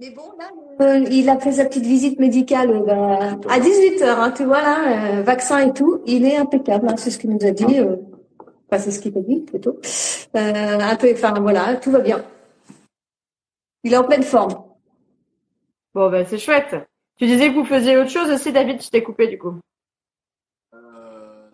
Mais 0.04 0.10
bon, 0.10 0.32
là, 0.38 0.50
euh, 0.84 0.98
il 1.10 1.30
a 1.30 1.38
fait 1.38 1.52
sa 1.52 1.64
petite 1.64 1.86
visite 1.86 2.20
médicale 2.20 2.70
euh, 2.70 2.80
bah, 2.80 3.38
à 3.48 3.58
18h, 3.58 4.04
hein, 4.04 4.32
tu 4.36 4.44
vois, 4.44 4.60
là, 4.60 5.16
euh, 5.18 5.22
vaccin 5.22 5.60
et 5.66 5.72
tout, 5.72 6.02
il 6.04 6.26
est 6.26 6.36
impeccable, 6.36 6.88
hein, 6.90 6.94
c'est 6.98 7.10
ce 7.10 7.16
qu'il 7.18 7.30
nous 7.30 7.42
a 7.46 7.52
dit. 7.52 7.78
euh, 7.78 7.96
Enfin, 8.68 8.82
c'est 8.82 8.90
ce 8.90 9.00
qu'il 9.00 9.14
t'a 9.14 9.20
dit, 9.20 9.40
plutôt. 9.40 9.78
Euh, 10.36 10.78
un 10.78 10.96
peu, 10.96 11.10
enfin, 11.14 11.32
voilà, 11.40 11.76
tout 11.76 11.90
va 11.90 12.00
bien. 12.00 12.22
Il 13.82 13.94
est 13.94 13.96
en 13.96 14.04
pleine 14.04 14.24
forme. 14.24 14.52
Bon, 15.94 16.10
bah, 16.10 16.26
c'est 16.26 16.36
chouette. 16.38 16.76
Tu 17.16 17.24
disais 17.26 17.48
que 17.48 17.54
vous 17.54 17.64
faisiez 17.64 17.96
autre 17.96 18.10
chose 18.10 18.30
aussi, 18.30 18.52
David, 18.52 18.82
je 18.82 18.90
t'ai 18.90 19.02
coupé 19.02 19.28
du 19.28 19.38
coup. 19.38 19.54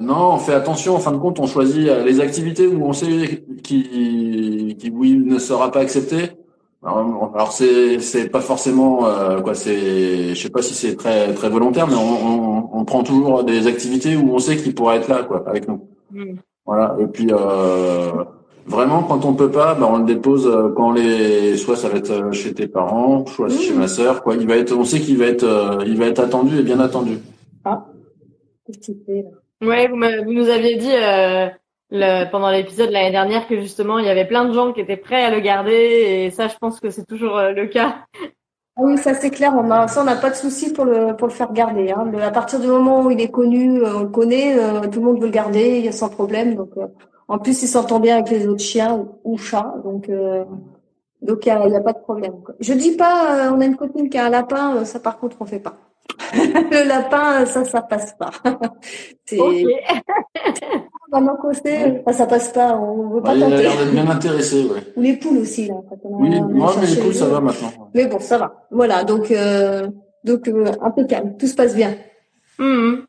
Non, 0.00 0.32
on 0.32 0.38
fait 0.38 0.54
attention. 0.54 0.96
En 0.96 0.98
fin 0.98 1.12
de 1.12 1.18
compte, 1.18 1.38
on 1.38 1.46
choisit 1.46 1.86
les 1.86 2.20
activités 2.20 2.66
où 2.66 2.84
on 2.84 2.92
sait 2.92 3.44
qui, 3.62 4.76
qui 4.76 4.90
ne 4.90 5.38
sera 5.38 5.70
pas 5.70 5.80
accepté. 5.80 6.32
Alors, 6.82 7.32
alors 7.34 7.52
c'est 7.52 7.98
c'est 8.00 8.30
pas 8.30 8.40
forcément 8.40 9.06
euh, 9.06 9.40
quoi. 9.42 9.54
C'est 9.54 10.34
je 10.34 10.40
sais 10.42 10.48
pas 10.50 10.62
si 10.62 10.74
c'est 10.74 10.96
très 10.96 11.34
très 11.34 11.50
volontaire, 11.50 11.86
mais 11.86 11.94
on, 11.94 12.26
on, 12.26 12.70
on 12.72 12.84
prend 12.86 13.02
toujours 13.02 13.44
des 13.44 13.66
activités 13.66 14.16
où 14.16 14.32
on 14.34 14.38
sait 14.38 14.56
qu'il 14.56 14.74
pourra 14.74 14.96
être 14.96 15.08
là 15.08 15.24
quoi 15.24 15.44
avec 15.46 15.68
nous. 15.68 15.88
Hmm. 16.10 16.36
Voilà. 16.64 16.96
Et 16.98 17.06
puis 17.06 17.28
euh, 17.30 18.12
vraiment 18.66 19.02
quand 19.02 19.26
on 19.26 19.34
peut 19.34 19.50
pas, 19.50 19.74
bah, 19.74 19.88
on 19.90 19.98
le 19.98 20.04
dépose 20.06 20.46
euh, 20.46 20.70
quand 20.74 20.92
les 20.92 21.56
soit 21.58 21.76
ça 21.76 21.88
va 21.90 21.98
être 21.98 22.10
euh, 22.12 22.32
chez 22.32 22.54
tes 22.54 22.66
parents, 22.66 23.26
soit 23.26 23.48
Mmh. 23.48 23.58
chez 23.58 23.74
ma 23.74 23.86
sœur. 23.88 24.22
Quoi. 24.22 24.36
Il 24.36 24.46
va 24.46 24.56
être, 24.56 24.72
on 24.74 24.84
sait 24.84 25.00
qu'il 25.00 25.18
va 25.18 25.26
être 25.26 25.44
euh, 25.44 25.84
il 25.86 25.98
va 25.98 26.06
être 26.06 26.20
attendu 26.20 26.58
et 26.60 26.62
bien 26.62 26.80
attendu. 26.80 27.18
Là? 27.66 27.84
Ouais, 29.62 29.88
vous, 29.88 29.96
vous 30.24 30.32
nous 30.32 30.48
aviez 30.48 30.76
dit 30.76 30.94
euh, 30.94 31.48
le- 31.90 32.30
pendant 32.30 32.50
l'épisode 32.50 32.90
l'année 32.90 33.10
dernière 33.10 33.46
que 33.48 33.60
justement 33.60 33.98
il 33.98 34.06
y 34.06 34.08
avait 34.08 34.26
plein 34.26 34.44
de 34.44 34.52
gens 34.52 34.72
qui 34.72 34.80
étaient 34.80 34.96
prêts 34.96 35.24
à 35.24 35.30
le 35.30 35.40
garder 35.40 35.72
et 35.72 36.30
ça, 36.30 36.48
je 36.48 36.56
pense 36.58 36.80
que 36.80 36.90
c'est 36.90 37.04
toujours 37.06 37.36
euh, 37.38 37.52
le 37.52 37.66
cas. 37.66 38.06
Ah 38.76 38.82
oui, 38.84 38.96
ça 38.98 39.14
c'est 39.14 39.30
clair. 39.30 39.52
On 39.56 39.70
a, 39.70 39.88
ça, 39.88 40.00
on 40.02 40.04
n'a 40.04 40.16
pas 40.16 40.30
de 40.30 40.36
souci 40.36 40.72
pour 40.72 40.84
le 40.84 41.14
pour 41.16 41.28
le 41.28 41.32
faire 41.34 41.52
garder. 41.52 41.90
Hein. 41.90 42.04
Le- 42.12 42.22
à 42.22 42.30
partir 42.30 42.60
du 42.60 42.66
moment 42.68 43.02
où 43.02 43.10
il 43.10 43.20
est 43.20 43.30
connu, 43.30 43.82
euh, 43.82 43.96
on 43.96 44.00
le 44.04 44.08
connaît, 44.08 44.58
euh, 44.58 44.80
tout 44.88 45.00
le 45.00 45.06
monde 45.06 45.18
veut 45.20 45.26
le 45.26 45.32
garder, 45.32 45.78
il 45.78 45.84
y 45.84 45.88
a 45.88 45.92
sans 45.92 46.08
problème. 46.08 46.54
Donc, 46.56 46.70
euh, 46.78 46.86
en 47.28 47.38
plus, 47.38 47.62
il 47.62 47.68
s'entend 47.68 48.00
bien 48.00 48.16
avec 48.16 48.30
les 48.30 48.46
autres 48.48 48.62
chiens 48.62 48.94
ou, 48.94 49.08
ou 49.24 49.38
chats, 49.38 49.74
donc 49.84 50.08
euh, 50.08 50.44
donc 51.22 51.44
il 51.46 51.48
y 51.48 51.52
a, 51.52 51.60
a 51.62 51.80
pas 51.82 51.92
de 51.92 51.98
problème. 52.00 52.42
quoi. 52.44 52.54
Je 52.60 52.72
dis 52.74 52.96
pas, 52.96 53.48
euh, 53.48 53.52
on 53.54 53.60
a 53.60 53.66
une 53.66 53.76
copine 53.76 54.08
qui 54.08 54.18
a 54.18 54.26
un 54.26 54.30
lapin, 54.30 54.84
ça 54.84 55.00
par 55.00 55.18
contre 55.18 55.36
on 55.40 55.44
fait 55.46 55.60
pas. 55.60 55.76
Le 56.34 56.88
lapin, 56.88 57.44
ça 57.46 57.64
ça 57.64 57.82
passe 57.82 58.14
pas. 58.18 58.30
c'est 59.24 59.38
Ok. 59.38 59.54
vraiment 61.12 61.36
costé, 61.36 62.02
ça, 62.06 62.12
ça 62.12 62.26
passe 62.26 62.50
pas. 62.52 62.76
On 62.76 63.08
veut 63.14 63.20
Bah, 63.20 63.30
pas 63.30 63.36
il 63.36 63.42
a 63.44 63.50
tenter. 63.50 63.62
l'air 63.62 63.76
d'être 63.78 63.90
bien 63.92 64.08
intéressé. 64.10 64.64
Ouais. 64.64 64.80
Ou 64.96 65.00
les 65.02 65.16
poules 65.16 65.38
aussi 65.38 65.66
là. 65.68 65.74
quand 65.88 65.98
on 66.04 66.16
a- 66.16 66.20
Oui, 66.20 66.30
on 66.38 66.44
a 66.44 66.48
moi 66.52 66.74
mais 66.80 66.86
les 66.86 67.12
ça 67.12 67.24
deux. 67.26 67.30
va 67.32 67.40
maintenant. 67.40 67.90
Mais 67.94 68.06
bon, 68.06 68.18
ça 68.20 68.38
va. 68.38 68.66
Voilà, 68.70 69.04
donc 69.04 69.30
euh, 69.30 69.88
donc 70.24 70.46
euh, 70.48 70.72
impeccable, 70.82 71.36
tout 71.38 71.46
se 71.46 71.54
passe 71.54 71.74
bien. 71.74 71.94
Mhm. 72.58 73.06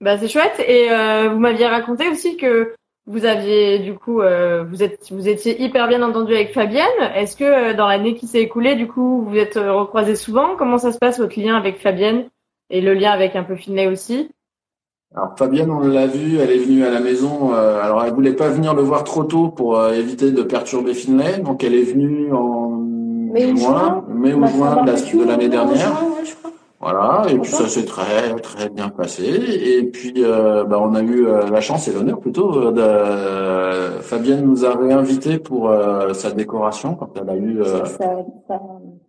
Bah 0.00 0.16
c'est 0.18 0.28
chouette 0.28 0.60
et 0.66 0.90
euh, 0.92 1.30
vous 1.30 1.38
m'aviez 1.40 1.66
raconté 1.66 2.08
aussi 2.08 2.36
que 2.36 2.74
vous 3.08 3.24
aviez 3.24 3.78
du 3.80 3.94
coup 3.94 4.20
euh, 4.20 4.62
vous 4.70 4.82
êtes 4.82 5.10
vous 5.10 5.28
étiez 5.28 5.60
hyper 5.62 5.88
bien 5.88 6.02
entendu 6.02 6.34
avec 6.34 6.52
Fabienne. 6.52 6.84
Est-ce 7.16 7.36
que 7.36 7.44
euh, 7.44 7.74
dans 7.74 7.88
l'année 7.88 8.14
qui 8.14 8.26
s'est 8.26 8.42
écoulée 8.42 8.76
du 8.76 8.86
coup 8.86 9.24
vous 9.26 9.36
êtes 9.36 9.56
euh, 9.56 9.72
recroisés 9.72 10.14
souvent? 10.14 10.54
Comment 10.56 10.78
ça 10.78 10.92
se 10.92 10.98
passe 10.98 11.18
votre 11.18 11.40
lien 11.40 11.56
avec 11.56 11.80
Fabienne 11.80 12.28
et 12.70 12.80
le 12.80 12.92
lien 12.94 13.10
avec 13.10 13.34
un 13.34 13.42
peu 13.44 13.56
Finlay 13.56 13.86
aussi? 13.86 14.30
Alors 15.16 15.34
Fabienne, 15.38 15.70
on 15.70 15.80
l'a 15.80 16.06
vue, 16.06 16.36
elle 16.38 16.50
est 16.50 16.58
venue 16.58 16.84
à 16.84 16.90
la 16.90 17.00
maison. 17.00 17.54
euh, 17.54 17.80
alors 17.82 18.04
elle 18.04 18.12
voulait 18.12 18.34
pas 18.34 18.50
venir 18.50 18.74
le 18.74 18.82
voir 18.82 19.04
trop 19.04 19.24
tôt 19.24 19.48
pour 19.48 19.78
euh, 19.78 19.92
éviter 19.94 20.30
de 20.30 20.42
perturber 20.42 20.92
Finlay, 20.92 21.38
donc 21.38 21.64
elle 21.64 21.74
est 21.74 21.82
venue 21.82 22.30
en 22.32 22.68
Mai 23.32 23.52
ou 23.52 23.56
juin. 23.56 24.04
mai 24.08 24.34
ou 24.34 24.46
juin 24.46 24.70
de 24.70 24.76
la- 24.76 24.82
barbecue, 24.84 25.16
de 25.18 25.24
l'année 25.24 25.48
dernière. 25.48 25.76
juin, 25.78 26.08
ouais, 26.18 26.24
je 26.26 26.34
crois. 26.34 26.50
Voilà, 26.90 27.26
et 27.30 27.38
puis 27.38 27.50
ça 27.50 27.68
s'est 27.68 27.84
très 27.84 28.34
très 28.36 28.68
bien 28.70 28.88
passé. 28.88 29.24
Et 29.24 29.82
puis 29.84 30.14
euh, 30.18 30.64
bah, 30.64 30.78
on 30.80 30.94
a 30.94 31.02
eu 31.02 31.26
euh, 31.26 31.48
la 31.50 31.60
chance 31.60 31.86
et 31.88 31.92
l'honneur 31.92 32.18
plutôt 32.18 32.70
de 32.70 32.80
euh, 32.80 34.00
Fabienne 34.00 34.44
nous 34.44 34.64
a 34.64 34.74
réinvité 34.74 35.38
pour 35.38 35.68
euh, 35.70 36.12
sa 36.14 36.30
décoration 36.30 36.94
quand 36.94 37.10
elle 37.20 37.28
a 37.28 37.36
eu 37.36 37.60
euh, 37.60 37.84
ça- 37.84 38.10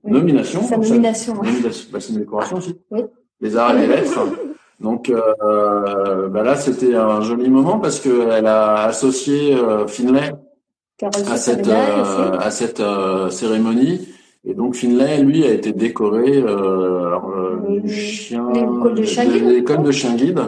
oui. 0.04 0.12
nomination. 0.12 0.62
Sa 0.64 0.78
nomination. 0.78 1.34
ouais. 1.34 1.48
Nomination, 1.48 1.88
bah, 1.94 2.00
c'est 2.02 2.14
une 2.14 2.20
décoration 2.20 2.58
aussi. 2.58 2.76
Oui. 2.92 3.02
Les 3.42 3.56
arts 3.56 3.76
et 3.78 3.82
les 3.82 3.88
lettres. 3.88 4.20
Donc 4.82 5.10
euh, 5.10 6.30
bah 6.30 6.44
là, 6.44 6.56
c'était 6.56 6.96
un 6.96 7.20
joli 7.22 7.50
moment 7.50 7.80
parce 7.80 8.00
que 8.00 8.30
elle 8.32 8.48
a 8.48 8.84
associé 8.86 9.54
euh, 9.56 9.86
Finlay 9.88 10.32
à 11.02 11.12
sa 11.12 11.38
cette 11.38 11.68
euh, 11.68 12.02
aussi. 12.32 12.46
à 12.46 12.52
cette 12.52 12.80
euh, 12.80 13.30
cérémonie. 13.30 14.08
Et 14.46 14.54
donc 14.54 14.76
Finlay, 14.76 15.22
lui, 15.22 15.46
a 15.46 15.52
été 15.52 15.74
décoré 15.74 16.38
euh, 16.38 17.08
alors, 17.08 17.30
Le- 17.76 17.82
du 17.82 17.90
chien 17.90 18.44
l'école 18.54 18.94
de 18.96 19.04
chien 19.04 19.26
guide. 19.26 19.44
l'école 19.46 19.84
de 19.84 19.92
chien 19.92 20.16
guide. 20.16 20.42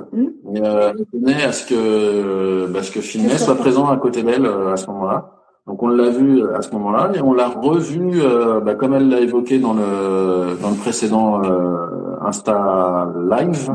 Et, 0.53 0.61
euh, 0.63 0.93
tenait 1.11 1.43
à 1.43 1.51
ce 1.51 1.65
que 1.65 2.67
bah, 2.71 2.83
ce 2.83 2.91
que 2.91 3.01
Finlay 3.01 3.37
soit 3.37 3.55
présent 3.55 3.87
à 3.89 3.97
côté 3.97 4.23
d'elle 4.23 4.45
euh, 4.45 4.73
à 4.73 4.77
ce 4.77 4.87
moment-là. 4.87 5.31
Donc 5.67 5.81
on 5.83 5.87
l'a 5.89 6.09
vu 6.09 6.41
à 6.53 6.61
ce 6.61 6.71
moment-là 6.71 7.11
et 7.15 7.21
on 7.21 7.33
l'a 7.33 7.47
revu 7.47 8.19
euh, 8.21 8.59
bah, 8.59 8.75
comme 8.75 8.93
elle 8.93 9.09
l'a 9.09 9.19
évoqué 9.21 9.59
dans 9.59 9.73
le 9.73 10.55
dans 10.61 10.71
le 10.71 10.75
précédent 10.75 11.41
euh, 11.43 12.15
Insta 12.21 13.07
Live. 13.29 13.71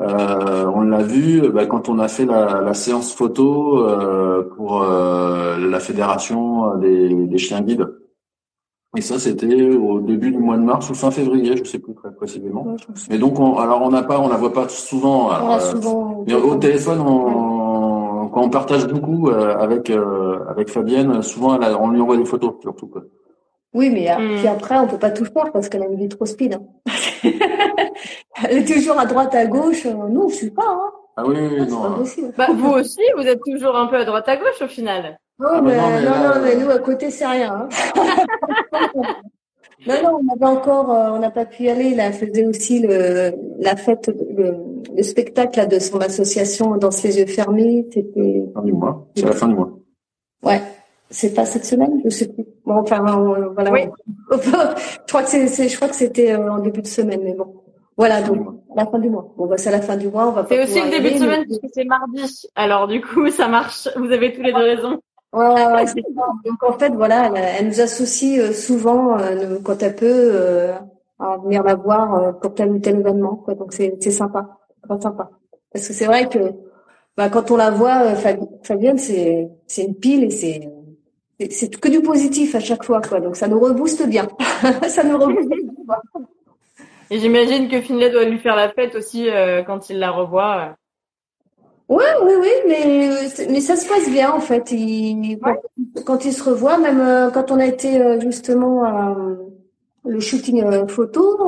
Euh, 0.00 0.64
on 0.72 0.82
l'a 0.82 1.02
vu 1.02 1.50
bah, 1.50 1.66
quand 1.66 1.88
on 1.88 1.98
a 1.98 2.06
fait 2.06 2.24
la, 2.24 2.60
la 2.60 2.72
séance 2.72 3.12
photo 3.12 3.84
euh, 3.84 4.48
pour 4.56 4.82
euh, 4.84 5.56
la 5.58 5.80
fédération 5.80 6.76
des, 6.76 7.12
des 7.26 7.38
chiens 7.38 7.60
guides. 7.62 7.88
Et 8.98 9.00
ça, 9.00 9.16
c'était 9.20 9.70
au 9.70 10.00
début 10.00 10.32
du 10.32 10.38
mois 10.38 10.56
de 10.56 10.62
mars 10.62 10.90
ou 10.90 10.94
fin 10.94 11.12
février, 11.12 11.56
je 11.56 11.62
sais 11.62 11.78
plus 11.78 11.94
très 11.94 12.12
précisément. 12.12 12.64
Ouais. 12.64 12.76
Mais 13.10 13.18
donc, 13.18 13.38
on, 13.38 13.56
alors 13.58 13.80
on 13.82 13.90
n'a 13.90 14.02
pas, 14.02 14.18
on 14.18 14.28
la 14.28 14.36
voit 14.36 14.52
pas 14.52 14.68
souvent. 14.68 15.30
alors, 15.30 15.52
euh, 15.54 15.60
souvent. 15.60 16.24
mais 16.26 16.34
au 16.34 16.56
téléphone, 16.56 17.00
on, 17.00 18.28
quand 18.32 18.42
on 18.42 18.50
partage 18.50 18.88
beaucoup 18.88 19.28
euh, 19.28 19.56
avec 19.56 19.88
euh, 19.90 20.40
avec 20.48 20.68
Fabienne, 20.68 21.22
souvent 21.22 21.54
elle 21.56 21.62
a- 21.64 21.80
on 21.80 21.88
lui 21.90 22.00
envoie 22.00 22.16
des 22.16 22.24
photos 22.24 22.54
surtout. 22.60 22.88
Quoi. 22.88 23.02
Oui, 23.72 23.90
mais 23.90 24.10
euh, 24.10 24.16
Mm. 24.18 24.36
puis 24.38 24.48
après, 24.48 24.76
on 24.78 24.88
peut 24.88 24.98
pas 24.98 25.10
tout 25.10 25.24
faire 25.26 25.52
parce 25.52 25.68
qu'elle 25.68 25.82
a 25.82 25.86
une 25.86 25.96
vie 25.98 26.08
trop 26.08 26.26
speed. 26.26 26.54
hein. 26.54 26.62
Elle 28.48 28.58
est 28.58 28.64
toujours 28.74 28.98
à 28.98 29.06
droite, 29.06 29.34
à 29.34 29.46
gauche. 29.46 29.84
Non, 29.86 30.28
je 30.28 30.34
suis 30.34 30.50
pas. 30.50 30.62
Hein. 30.68 30.90
Ah 31.16 31.24
oui, 31.26 31.34
oui, 31.38 31.48
oui, 31.52 31.64
C'est 31.66 31.70
non. 31.72 31.82
pas 31.82 31.88
euh, 31.88 31.96
possible. 31.98 32.32
Bah 32.38 32.46
vous 32.52 32.70
aussi, 32.70 33.00
vous 33.16 33.26
êtes 33.26 33.40
toujours 33.44 33.76
un 33.76 33.86
peu 33.86 33.96
à 33.96 34.04
droite 34.04 34.28
à 34.28 34.36
gauche 34.36 34.62
au 34.62 34.68
final. 34.68 35.18
Non, 35.40 35.48
Ah, 35.52 35.62
mais, 35.62 35.70
mais 35.70 35.76
non, 35.76 35.88
mais 35.88 36.00
non, 36.02 36.10
là, 36.10 36.34
non, 36.34 36.42
mais 36.44 36.54
euh, 36.56 36.60
nous, 36.64 36.70
à 36.70 36.78
côté, 36.78 37.10
c'est 37.10 37.26
rien. 37.26 37.68
hein. 37.68 37.68
non, 39.86 39.94
non, 40.02 40.20
on 40.22 40.32
avait 40.34 40.58
encore, 40.58 40.90
euh, 40.92 41.10
on 41.12 41.18
n'a 41.20 41.30
pas 41.30 41.44
pu 41.44 41.64
y 41.64 41.68
aller. 41.70 41.94
Là, 41.94 42.06
elle 42.06 42.12
faisait 42.12 42.44
aussi 42.46 42.80
le, 42.80 43.32
la 43.60 43.76
fête, 43.76 44.08
le, 44.36 44.54
le 44.96 45.02
spectacle 45.02 45.58
là, 45.58 45.66
de 45.66 45.78
son 45.78 45.98
association 46.00 46.76
Danse 46.76 47.02
les 47.04 47.18
yeux 47.18 47.26
fermés. 47.26 47.86
C'était, 47.92 48.42
fin 48.54 48.62
du 48.62 48.72
mois. 48.72 49.06
C'est 49.16 49.24
la 49.26 49.32
fin 49.32 49.46
du 49.48 49.54
mois. 49.54 49.70
ouais, 50.42 50.60
c'est 51.10 51.32
pas 51.34 51.46
cette 51.46 51.64
semaine, 51.64 52.00
je 52.04 52.10
sais 52.10 52.28
plus. 52.28 52.44
Bon, 52.66 52.74
enfin, 52.80 53.04
on- 53.16 53.52
voilà. 53.54 53.70
Oui. 53.70 53.82
je 54.32 55.06
crois 55.08 55.22
que 55.22 55.28
c'est, 55.28 55.68
je 55.68 55.76
crois 55.76 55.88
que 55.88 55.94
c'était 55.96 56.32
euh, 56.32 56.52
en 56.52 56.58
début 56.58 56.82
de 56.82 56.86
semaine, 56.88 57.20
mais 57.22 57.34
bon. 57.34 57.62
Voilà, 57.96 58.22
donc 58.22 58.38
à 58.76 58.84
la 58.84 58.86
fin 58.90 58.98
du 58.98 59.10
mois. 59.10 59.32
Bon, 59.36 59.46
bah, 59.46 59.56
c'est 59.58 59.68
à 59.70 59.72
la 59.72 59.80
fin 59.80 59.96
du 59.96 60.08
mois, 60.08 60.28
on 60.28 60.32
va 60.32 60.44
pas 60.44 60.54
C'est 60.54 60.62
aussi 60.64 60.80
le 60.82 60.90
début 60.90 61.12
de 61.14 61.18
semaine 61.18 61.40
mais- 61.40 61.46
puisque 61.58 61.74
c'est 61.74 61.84
mardi. 61.84 62.46
Alors 62.56 62.86
du 62.88 63.00
coup, 63.00 63.28
ça 63.30 63.48
marche. 63.48 63.88
Vous 63.96 64.10
avez 64.12 64.32
tous 64.32 64.42
les 64.42 64.52
deux 64.52 64.58
raison. 64.62 65.00
Ouais, 65.32 65.44
ouais, 65.66 65.86
ça. 65.86 65.94
Donc 66.44 66.62
en 66.62 66.78
fait, 66.78 66.90
voilà, 66.90 67.26
elle, 67.26 67.36
elle 67.60 67.66
nous 67.68 67.80
associe 67.80 68.40
euh, 68.40 68.52
souvent, 68.52 69.18
euh, 69.18 69.58
quand 69.62 69.82
elle 69.82 69.94
peut, 69.94 70.06
euh, 70.08 70.72
à 71.18 71.36
venir 71.38 71.62
la 71.62 71.74
voir 71.74 72.14
euh, 72.14 72.32
pour 72.32 72.54
tel 72.54 72.70
ou 72.70 72.78
tel 72.78 73.00
événement. 73.00 73.36
Quoi. 73.36 73.54
Donc 73.54 73.72
c'est 73.74 73.96
c'est 74.00 74.10
sympa, 74.10 74.58
très 74.88 75.00
sympa. 75.00 75.30
Parce 75.72 75.86
que 75.86 75.92
c'est 75.92 76.06
vrai 76.06 76.28
que 76.28 76.38
bah, 77.16 77.28
quand 77.30 77.50
on 77.50 77.56
la 77.58 77.70
voit, 77.70 78.14
Fabi- 78.14 78.48
Fabienne, 78.64 78.98
c'est 78.98 79.48
c'est 79.66 79.84
une 79.84 79.96
pile 79.96 80.24
et 80.24 80.30
c'est 80.30 80.68
c'est- 81.50 81.76
que 81.80 81.88
du 81.88 82.02
positif 82.02 82.54
à 82.54 82.60
chaque 82.60 82.84
fois. 82.84 83.00
Quoi. 83.02 83.20
Donc 83.20 83.36
ça 83.36 83.48
nous 83.48 83.60
rebooste 83.60 84.06
bien. 84.08 84.28
ça 84.88 85.04
nous 85.04 85.18
rebooste. 85.18 85.48
bien. 85.50 85.96
Et 87.10 87.18
j'imagine 87.20 87.68
que 87.68 87.80
Finlay 87.80 88.10
doit 88.10 88.24
lui 88.24 88.38
faire 88.38 88.56
la 88.56 88.70
fête 88.70 88.94
aussi 88.94 89.28
quand 89.66 89.88
il 89.90 89.98
la 89.98 90.10
revoit. 90.10 90.76
Oui, 91.88 92.04
oui, 92.22 92.32
oui, 92.40 92.50
mais, 92.66 93.08
euh, 93.08 93.44
mais 93.50 93.60
ça 93.60 93.76
se 93.76 93.88
passe 93.88 94.10
bien 94.10 94.30
en 94.30 94.40
fait. 94.40 94.72
Il, 94.72 95.38
quand, 95.38 95.56
quand 96.04 96.24
il 96.24 96.32
se 96.32 96.44
revoit, 96.44 96.78
même 96.78 97.00
euh, 97.00 97.30
quand 97.30 97.50
on 97.50 97.58
a 97.58 97.66
été 97.66 98.00
euh, 98.00 98.20
justement 98.20 98.84
à, 98.84 99.16
le 100.08 100.20
shooting 100.20 100.64
euh, 100.64 100.86
photo. 100.86 101.38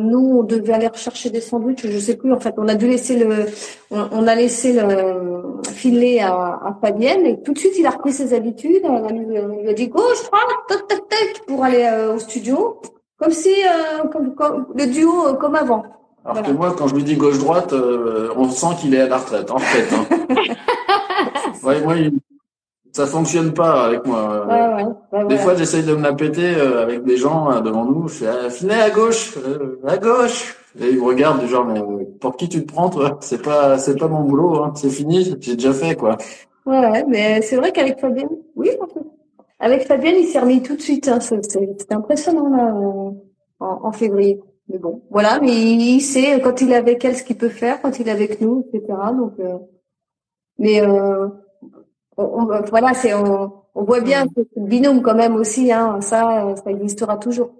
nous, 0.00 0.38
on 0.40 0.42
devait 0.42 0.72
aller 0.72 0.88
rechercher 0.88 1.30
des 1.30 1.40
sandwichs, 1.40 1.86
je 1.86 1.98
sais 1.98 2.16
plus. 2.16 2.32
En 2.32 2.40
fait, 2.40 2.54
on 2.56 2.68
a 2.68 2.74
dû 2.74 2.88
laisser 2.88 3.16
le, 3.16 3.46
on, 3.90 4.26
a 4.26 4.34
laissé 4.34 4.72
le 4.72 5.60
filet 5.72 6.20
à, 6.20 6.32
à, 6.32 6.78
Fabienne 6.80 7.26
et 7.26 7.42
tout 7.42 7.52
de 7.52 7.58
suite, 7.58 7.74
il 7.78 7.86
a 7.86 7.90
repris 7.90 8.12
ses 8.12 8.34
habitudes. 8.34 8.82
On 8.84 9.08
lui 9.08 9.68
a 9.68 9.74
dit 9.74 9.88
gauche, 9.88 10.22
droite, 10.24 10.42
tac, 10.68 10.86
tac, 10.88 11.08
tac, 11.08 11.46
pour 11.46 11.64
aller 11.64 11.84
euh, 11.84 12.14
au 12.14 12.18
studio, 12.18 12.80
comme 13.16 13.32
si, 13.32 13.52
euh, 13.52 14.08
comme, 14.08 14.66
le 14.74 14.86
duo 14.86 15.34
comme 15.34 15.54
avant. 15.54 15.84
Alors 16.24 16.42
que 16.42 16.52
moi, 16.52 16.74
quand 16.76 16.88
je 16.88 16.94
lui 16.94 17.04
dis 17.04 17.16
gauche-droite, 17.16 17.74
on 18.36 18.48
sent 18.50 18.76
qu'il 18.80 18.94
est 18.94 19.00
à 19.00 19.08
la 19.08 19.18
retraite, 19.18 19.50
en 19.50 19.58
fait. 19.58 19.94
Hein. 19.94 20.06
ouais, 21.64 21.80
moi, 21.80 21.96
il, 21.96 22.12
ça 22.92 23.06
fonctionne 23.06 23.54
pas 23.54 23.86
avec 23.86 24.06
moi. 24.06 24.46
Ouais, 24.46 25.18
ouais, 25.18 25.24
des 25.26 25.38
fois, 25.38 25.54
j'essaye 25.54 25.82
de 25.82 25.94
me 25.94 26.02
la 26.02 26.12
péter 26.12 26.54
euh, 26.54 26.82
avec 26.82 27.04
des 27.04 27.16
gens 27.16 27.50
euh, 27.50 27.60
devant 27.60 27.86
nous. 27.86 28.06
Je 28.08 28.14
fais 28.14 28.26
ah, 28.26 28.50
filet 28.50 28.74
à 28.74 28.90
gauche, 28.90 29.38
euh, 29.38 29.80
à 29.86 29.96
gauche. 29.96 30.56
Et 30.78 30.90
ils 30.90 30.98
me 30.98 31.04
regardent 31.04 31.40
du 31.40 31.48
genre 31.48 31.66
mais 31.66 31.80
pour 32.20 32.36
qui 32.36 32.48
tu 32.48 32.64
te 32.64 32.72
prends 32.72 32.88
toi? 32.88 33.18
C'est 33.20 33.42
pas 33.42 33.78
c'est 33.78 33.98
pas 33.98 34.08
mon 34.08 34.22
boulot. 34.22 34.62
Hein. 34.62 34.72
C'est 34.74 34.90
fini. 34.90 35.36
J'ai 35.40 35.54
déjà 35.54 35.72
fait 35.72 35.96
quoi. 35.96 36.16
Ouais, 36.66 37.04
mais 37.08 37.42
c'est 37.42 37.56
vrai 37.56 37.72
qu'avec 37.72 37.98
Fabienne, 37.98 38.28
oui, 38.56 38.70
avec 39.58 39.86
Fabienne, 39.86 40.16
il 40.18 40.26
s'est 40.26 40.38
remis 40.38 40.62
tout 40.62 40.76
de 40.76 40.80
suite. 40.80 41.08
Hein. 41.08 41.18
C'était 41.20 41.94
impressionnant 41.94 42.48
là 42.48 42.74
en, 42.74 43.16
en, 43.60 43.92
février. 43.92 44.40
Mais 44.68 44.78
bon, 44.78 45.02
voilà. 45.10 45.40
Mais 45.40 45.54
il 45.54 46.00
sait 46.00 46.40
quand 46.40 46.60
il 46.60 46.72
est 46.72 46.76
avec 46.76 47.04
elle 47.04 47.16
ce 47.16 47.24
qu'il 47.24 47.36
peut 47.36 47.48
faire, 47.48 47.80
quand 47.82 47.98
il 47.98 48.08
est 48.08 48.12
avec 48.12 48.40
nous, 48.40 48.66
etc. 48.72 48.94
Donc, 49.16 49.34
mais 50.58 50.80
euh, 50.80 51.28
on, 52.16 52.46
voilà, 52.68 52.94
c'est 52.94 53.14
on, 53.14 53.64
on, 53.74 53.84
voit 53.84 54.00
bien 54.00 54.26
que 54.26 54.40
le 54.56 54.66
binôme 54.66 55.02
quand 55.02 55.14
même 55.14 55.34
aussi, 55.34 55.72
hein, 55.72 56.00
ça, 56.00 56.54
ça 56.56 56.70
existera 56.70 57.16
toujours. 57.16 57.50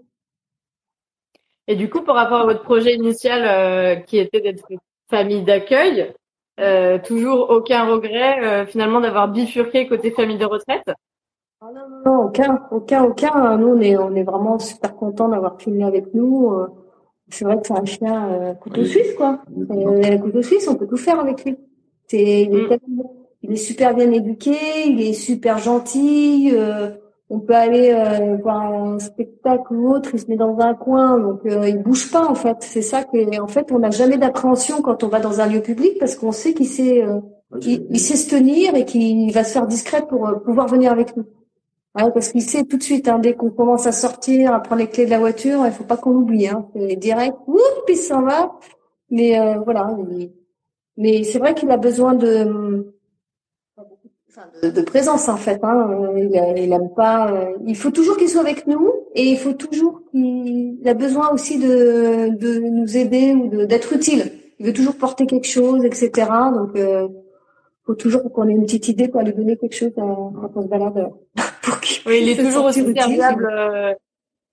Et 1.69 1.77
du 1.77 1.89
coup, 1.89 2.03
par 2.03 2.17
rapport 2.17 2.41
à 2.41 2.45
votre 2.45 2.63
projet 2.63 2.95
initial 2.95 3.45
euh, 3.45 4.01
qui 4.01 4.19
était 4.19 4.41
d'être 4.41 4.65
une 4.71 4.79
famille 5.11 5.43
d'accueil, 5.43 6.13
euh, 6.61 6.99
toujours 6.99 7.51
aucun 7.51 7.87
regret 7.87 8.45
euh, 8.45 8.67
finalement 8.67 9.01
d'avoir 9.01 9.29
bifurqué 9.29 9.87
côté 9.87 10.11
famille 10.11 10.39
de 10.39 10.45
retraite? 10.45 10.91
Ah 11.61 11.71
non, 11.73 12.03
non, 12.05 12.25
aucun, 12.25 12.67
aucun, 12.73 13.05
aucun. 13.05 13.57
Nous, 13.57 13.69
on 13.69 13.81
est, 13.81 13.97
on 13.97 14.15
est 14.15 14.25
vraiment 14.25 14.59
super 14.59 14.97
contents 14.97 15.29
d'avoir 15.29 15.61
filmé 15.61 15.85
avec 15.85 16.13
nous. 16.13 16.53
C'est 17.33 17.45
vrai 17.45 17.57
que 17.61 17.67
c'est 17.67 17.79
un 17.79 17.85
chien 17.85 18.57
couteau 18.61 18.85
suisse, 18.85 19.15
quoi. 19.17 19.41
Et, 20.03 20.19
couteau 20.19 20.43
suisse, 20.43 20.69
on 20.69 20.77
peut 20.77 20.87
tout 20.87 20.97
faire 20.97 21.19
avec 21.19 21.45
lui. 21.45 21.57
C'est, 22.07 22.43
il 22.43 22.55
est 22.55 22.77
mm. 22.77 23.03
il 23.43 23.53
est 23.53 23.57
super 23.57 23.95
bien 23.95 24.11
éduqué, 24.11 24.57
il 24.87 25.01
est 25.01 25.15
super 25.15 25.59
gentil. 25.59 26.51
Euh, 26.53 26.91
on 27.33 27.41
peut 27.41 27.55
aller 27.55 27.93
euh, 27.93 28.37
voir 28.37 28.61
un 28.61 28.99
spectacle 28.99 29.73
ou 29.73 29.91
autre, 29.91 30.11
il 30.13 30.21
se 30.21 30.27
met 30.27 30.37
dans 30.37 30.59
un 30.59 30.75
coin, 30.75 31.19
donc 31.19 31.41
euh, 31.47 31.67
il 31.67 31.79
bouge 31.79 32.13
pas 32.13 32.29
en 32.29 32.35
fait. 32.35 32.59
C'est 32.61 32.83
ça 32.83 33.05
que, 33.05 33.41
en 33.41 33.47
fait, 33.47 33.73
on 33.73 33.79
n'a 33.79 33.91
jamais 33.91 34.19
d'appréhension 34.19 34.83
quand 34.83 35.03
on 35.03 35.09
va 35.09 35.19
dans 35.19 35.41
un 35.41 35.47
lieu 35.47 35.63
public 35.63 35.93
parce 35.99 36.15
qu'on 36.15 36.31
sait 36.31 36.53
qu'il 36.53 36.67
sait, 36.67 37.03
euh, 37.03 37.21
il, 37.63 37.99
sait 37.99 38.17
se 38.17 38.29
tenir 38.29 38.75
et 38.75 38.85
qu'il 38.85 39.33
va 39.33 39.45
se 39.45 39.53
faire 39.55 39.67
discret 39.67 40.05
pour 40.07 40.31
pouvoir 40.45 40.69
venir 40.69 40.93
avec 40.93 41.17
nous. 41.17 41.25
Parce 41.95 42.31
qu'il 42.31 42.43
sait 42.43 42.65
tout 42.65 42.79
de 42.79 42.83
suite, 42.83 43.09
hein, 43.09 43.19
dès 43.19 43.35
qu'on 43.35 43.51
commence 43.51 43.87
à 43.87 43.93
sortir, 43.93 44.55
à 44.55 44.61
prendre 44.61 44.81
les 44.81 44.89
clés 44.89 45.05
de 45.05 45.11
la 45.11 45.19
voiture, 45.19 45.67
il 45.67 45.73
faut 45.73 45.85
pas 45.85 45.97
qu'on 45.97 46.11
l'oublie. 46.11 46.49
Hein, 46.49 46.67
direct, 46.97 47.37
oup, 47.47 47.85
il 47.89 47.97
s'en 47.97 48.23
va. 48.23 48.59
Mais 49.11 49.39
voilà. 49.65 49.97
Mais 50.97 51.25
c'est 51.25 51.39
vrai 51.39 51.55
qu'il 51.55 51.71
a 51.71 51.77
besoin 51.77 52.15
de 52.15 52.93
de, 54.63 54.83
présence 54.83 55.29
en 55.29 55.37
fait. 55.37 55.61
Hein. 55.63 56.13
Il, 56.17 56.73
aime 56.73 56.91
pas. 56.95 57.33
Euh, 57.33 57.57
il 57.67 57.77
faut 57.77 57.91
toujours 57.91 58.17
qu'il 58.17 58.29
soit 58.29 58.41
avec 58.41 58.67
nous 58.67 58.91
et 59.15 59.25
il 59.25 59.39
faut 59.39 59.53
toujours 59.53 60.03
qu'il 60.11 60.81
a 60.87 60.95
besoin 60.95 61.31
aussi 61.31 61.59
de, 61.59 62.31
de 62.37 62.59
nous 62.61 62.97
aider 62.97 63.35
ou 63.35 63.67
d'être 63.67 63.93
utile. 63.93 64.33
Il 64.59 64.67
veut 64.67 64.73
toujours 64.73 64.97
porter 64.97 65.27
quelque 65.27 65.47
chose, 65.47 65.85
etc. 65.85 66.11
Donc, 66.55 66.77
euh, 66.77 67.09
faut 67.85 67.95
toujours 67.95 68.33
qu'on 68.33 68.49
ait 68.49 68.53
une 68.53 68.65
petite 68.65 68.89
idée 68.89 69.09
pour 69.09 69.23
lui 69.23 69.33
donner 69.33 69.57
quelque 69.57 69.75
chose 69.75 69.93
quand 69.95 70.51
on 70.55 70.63
se 70.63 70.69
balade. 70.69 71.11
Oui, 72.07 72.21
il 72.23 72.29
est 72.29 72.37
toujours 72.37 72.67
aussi 72.67 72.83
serviable. 72.95 73.49
Euh, 73.51 73.95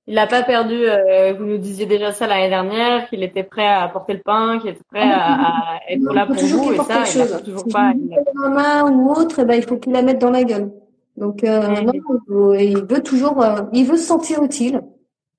il 0.07 0.15
n'a 0.15 0.27
pas 0.27 0.43
perdu. 0.43 0.75
Euh, 0.75 1.33
vous 1.33 1.45
nous 1.45 1.57
disiez 1.57 1.85
déjà 1.85 2.11
ça 2.11 2.25
l'année 2.25 2.49
dernière, 2.49 3.07
qu'il 3.09 3.23
était 3.23 3.43
prêt 3.43 3.67
à 3.67 3.83
apporter 3.83 4.13
le 4.13 4.21
pain, 4.21 4.59
qu'il 4.59 4.71
était 4.71 4.83
prêt 4.89 5.01
à, 5.01 5.33
à 5.33 5.79
être 5.87 6.13
là 6.13 6.25
pour 6.25 6.35
vous. 6.35 6.71
Et 6.73 6.77
ça, 6.77 7.03
il 7.13 7.21
a 7.21 7.39
toujours 7.39 7.67
pas. 7.71 7.93
Il 7.95 8.13
a... 8.13 8.49
main 8.49 8.91
ou 8.91 9.12
autre, 9.12 9.39
eh 9.39 9.45
ben, 9.45 9.55
il 9.55 9.63
faut 9.63 9.77
qu'il 9.77 9.93
la 9.93 10.01
mette 10.01 10.19
dans 10.19 10.31
la 10.31 10.43
gueule. 10.43 10.71
Donc 11.19 11.43
euh, 11.43 11.81
non, 11.81 12.53
il 12.55 12.77
veut 12.77 13.03
toujours, 13.03 13.43
euh, 13.43 13.63
il 13.73 13.85
veut 13.85 13.97
se 13.97 14.05
sentir 14.05 14.41
utile, 14.41 14.81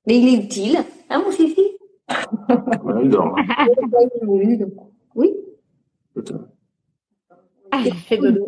mais 0.07 0.19
il 0.19 0.35
est 0.35 0.45
utile, 0.45 0.79
hein 1.09 1.23
mon 1.25 1.31
fifi? 1.31 1.63
Ouais, 2.85 3.03
il 3.03 3.09
dort. 3.09 3.35
oui? 5.15 5.35
Ah, 6.17 6.21
fait 8.07 8.17
dodo. 8.19 8.47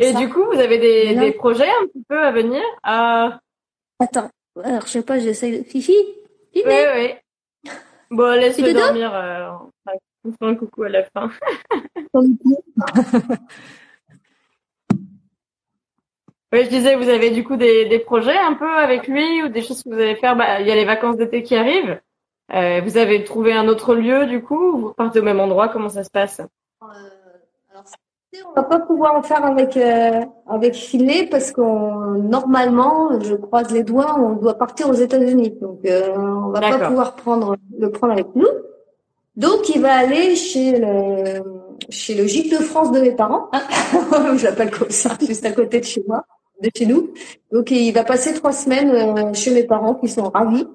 Et 0.00 0.12
du 0.14 0.28
coup, 0.28 0.44
vous 0.44 0.58
avez 0.58 0.78
des, 0.78 1.14
des 1.14 1.32
projets 1.32 1.68
un 1.68 1.86
petit 1.86 2.02
peu 2.08 2.18
à 2.18 2.32
venir 2.32 2.62
Attends, 3.98 4.30
alors, 4.64 4.82
je 4.82 4.88
sais 4.88 5.02
pas, 5.02 5.18
j'essaye. 5.18 5.64
Fifi 5.64 5.96
Oui, 6.54 6.62
oui. 6.64 7.70
Bon, 8.10 8.38
laisse-le 8.38 8.72
dormir. 8.72 9.12
Euh, 9.14 9.50
on 10.24 10.32
fait 10.32 10.44
un 10.46 10.54
coucou 10.54 10.84
à 10.84 10.88
la 10.88 11.04
fin. 11.04 11.30
Oui, 16.52 16.64
je 16.64 16.68
disais, 16.68 16.94
vous 16.94 17.08
avez 17.08 17.30
du 17.30 17.42
coup 17.42 17.56
des, 17.56 17.86
des, 17.86 17.98
projets 17.98 18.38
un 18.38 18.54
peu 18.54 18.70
avec 18.70 19.08
lui 19.08 19.42
ou 19.42 19.48
des 19.48 19.62
choses 19.62 19.82
que 19.82 19.88
vous 19.88 20.00
allez 20.00 20.14
faire? 20.14 20.36
Bah, 20.36 20.60
il 20.60 20.66
y 20.66 20.70
a 20.70 20.76
les 20.76 20.84
vacances 20.84 21.16
d'été 21.16 21.42
qui 21.42 21.56
arrivent. 21.56 22.00
Euh, 22.54 22.80
vous 22.82 22.96
avez 22.96 23.24
trouvé 23.24 23.52
un 23.52 23.66
autre 23.66 23.96
lieu 23.96 24.26
du 24.26 24.40
coup 24.40 24.72
ou 24.72 24.78
vous 24.78 24.94
partez 24.94 25.18
au 25.18 25.24
même 25.24 25.40
endroit? 25.40 25.68
Comment 25.68 25.88
ça 25.88 26.04
se 26.04 26.10
passe? 26.10 26.40
Euh, 26.82 26.86
on 28.48 28.52
va 28.54 28.62
pas 28.62 28.80
pouvoir 28.80 29.14
en 29.14 29.22
faire 29.22 29.44
avec 29.44 29.76
euh, 29.76 30.20
avec 30.48 30.74
filet 30.74 31.26
parce 31.30 31.52
qu'on 31.52 32.12
normalement, 32.16 33.20
je 33.20 33.34
croise 33.34 33.70
les 33.70 33.82
doigts, 33.82 34.16
on 34.18 34.34
doit 34.34 34.54
partir 34.54 34.88
aux 34.88 34.94
États-Unis, 34.94 35.54
donc 35.60 35.80
euh, 35.86 36.14
on 36.16 36.48
va 36.50 36.60
pas 36.60 36.88
pouvoir 36.88 37.16
prendre 37.16 37.56
le 37.78 37.90
prendre 37.90 38.12
avec 38.12 38.26
nous. 38.34 38.48
Donc 39.36 39.68
il 39.74 39.80
va 39.80 39.94
aller 39.94 40.36
chez 40.36 40.78
le 40.78 41.42
chez 41.90 42.14
le 42.14 42.26
gîte 42.26 42.52
de 42.52 42.62
France 42.62 42.90
de 42.92 43.00
mes 43.00 43.12
parents, 43.12 43.48
hein 43.52 43.62
je 44.36 44.44
l'appelle 44.44 44.70
comme 44.70 44.90
ça, 44.90 45.10
juste 45.20 45.44
à 45.44 45.52
côté 45.52 45.80
de 45.80 45.84
chez 45.84 46.02
moi, 46.06 46.24
de 46.62 46.70
chez 46.74 46.86
nous. 46.86 47.10
Donc 47.52 47.70
il 47.70 47.92
va 47.92 48.04
passer 48.04 48.32
trois 48.34 48.52
semaines 48.52 48.90
euh, 48.90 49.34
chez 49.34 49.52
mes 49.52 49.64
parents 49.64 49.94
qui 49.94 50.08
sont 50.08 50.30
ravis. 50.30 50.66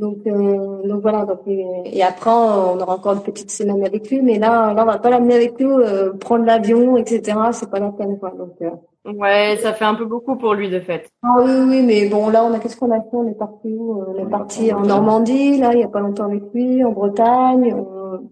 Donc, 0.00 0.26
euh, 0.26 0.88
donc 0.88 1.02
voilà. 1.02 1.26
Donc, 1.26 1.40
et, 1.46 2.02
après, 2.02 2.30
on 2.30 2.80
aura 2.80 2.94
encore 2.94 3.12
une 3.12 3.22
petite 3.22 3.50
semaine 3.50 3.84
avec 3.84 4.10
lui, 4.10 4.22
mais 4.22 4.38
là, 4.38 4.72
là, 4.72 4.82
on 4.82 4.86
va 4.86 4.98
pas 4.98 5.10
l'amener 5.10 5.34
avec 5.34 5.60
nous, 5.60 5.78
euh, 5.78 6.14
prendre 6.14 6.46
l'avion, 6.46 6.96
etc. 6.96 7.38
C'est 7.52 7.70
pas 7.70 7.80
la 7.80 7.90
peine, 7.90 8.18
quoi. 8.18 8.30
Donc, 8.30 8.54
euh. 8.62 9.12
ouais, 9.12 9.58
ça 9.60 9.74
fait 9.74 9.84
un 9.84 9.94
peu 9.94 10.06
beaucoup 10.06 10.36
pour 10.36 10.54
lui 10.54 10.70
de 10.70 10.80
fait. 10.80 11.10
Ah 11.22 11.36
oui, 11.44 11.52
oui, 11.68 11.82
mais 11.82 12.08
bon, 12.08 12.30
là, 12.30 12.42
on 12.44 12.54
a 12.54 12.58
qu'est-ce 12.58 12.78
qu'on 12.78 12.90
a 12.90 13.00
fait? 13.00 13.08
On 13.12 13.28
est 13.28 13.38
parti 13.38 13.68
où 13.68 14.02
On 14.08 14.18
est 14.18 14.30
parti 14.30 14.72
en 14.72 14.80
Normandie, 14.80 15.58
là, 15.58 15.74
il 15.74 15.80
y 15.80 15.84
a 15.84 15.88
pas 15.88 16.00
longtemps 16.00 16.24
avec 16.24 16.44
lui, 16.54 16.82
en 16.82 16.92
Bretagne. 16.92 17.76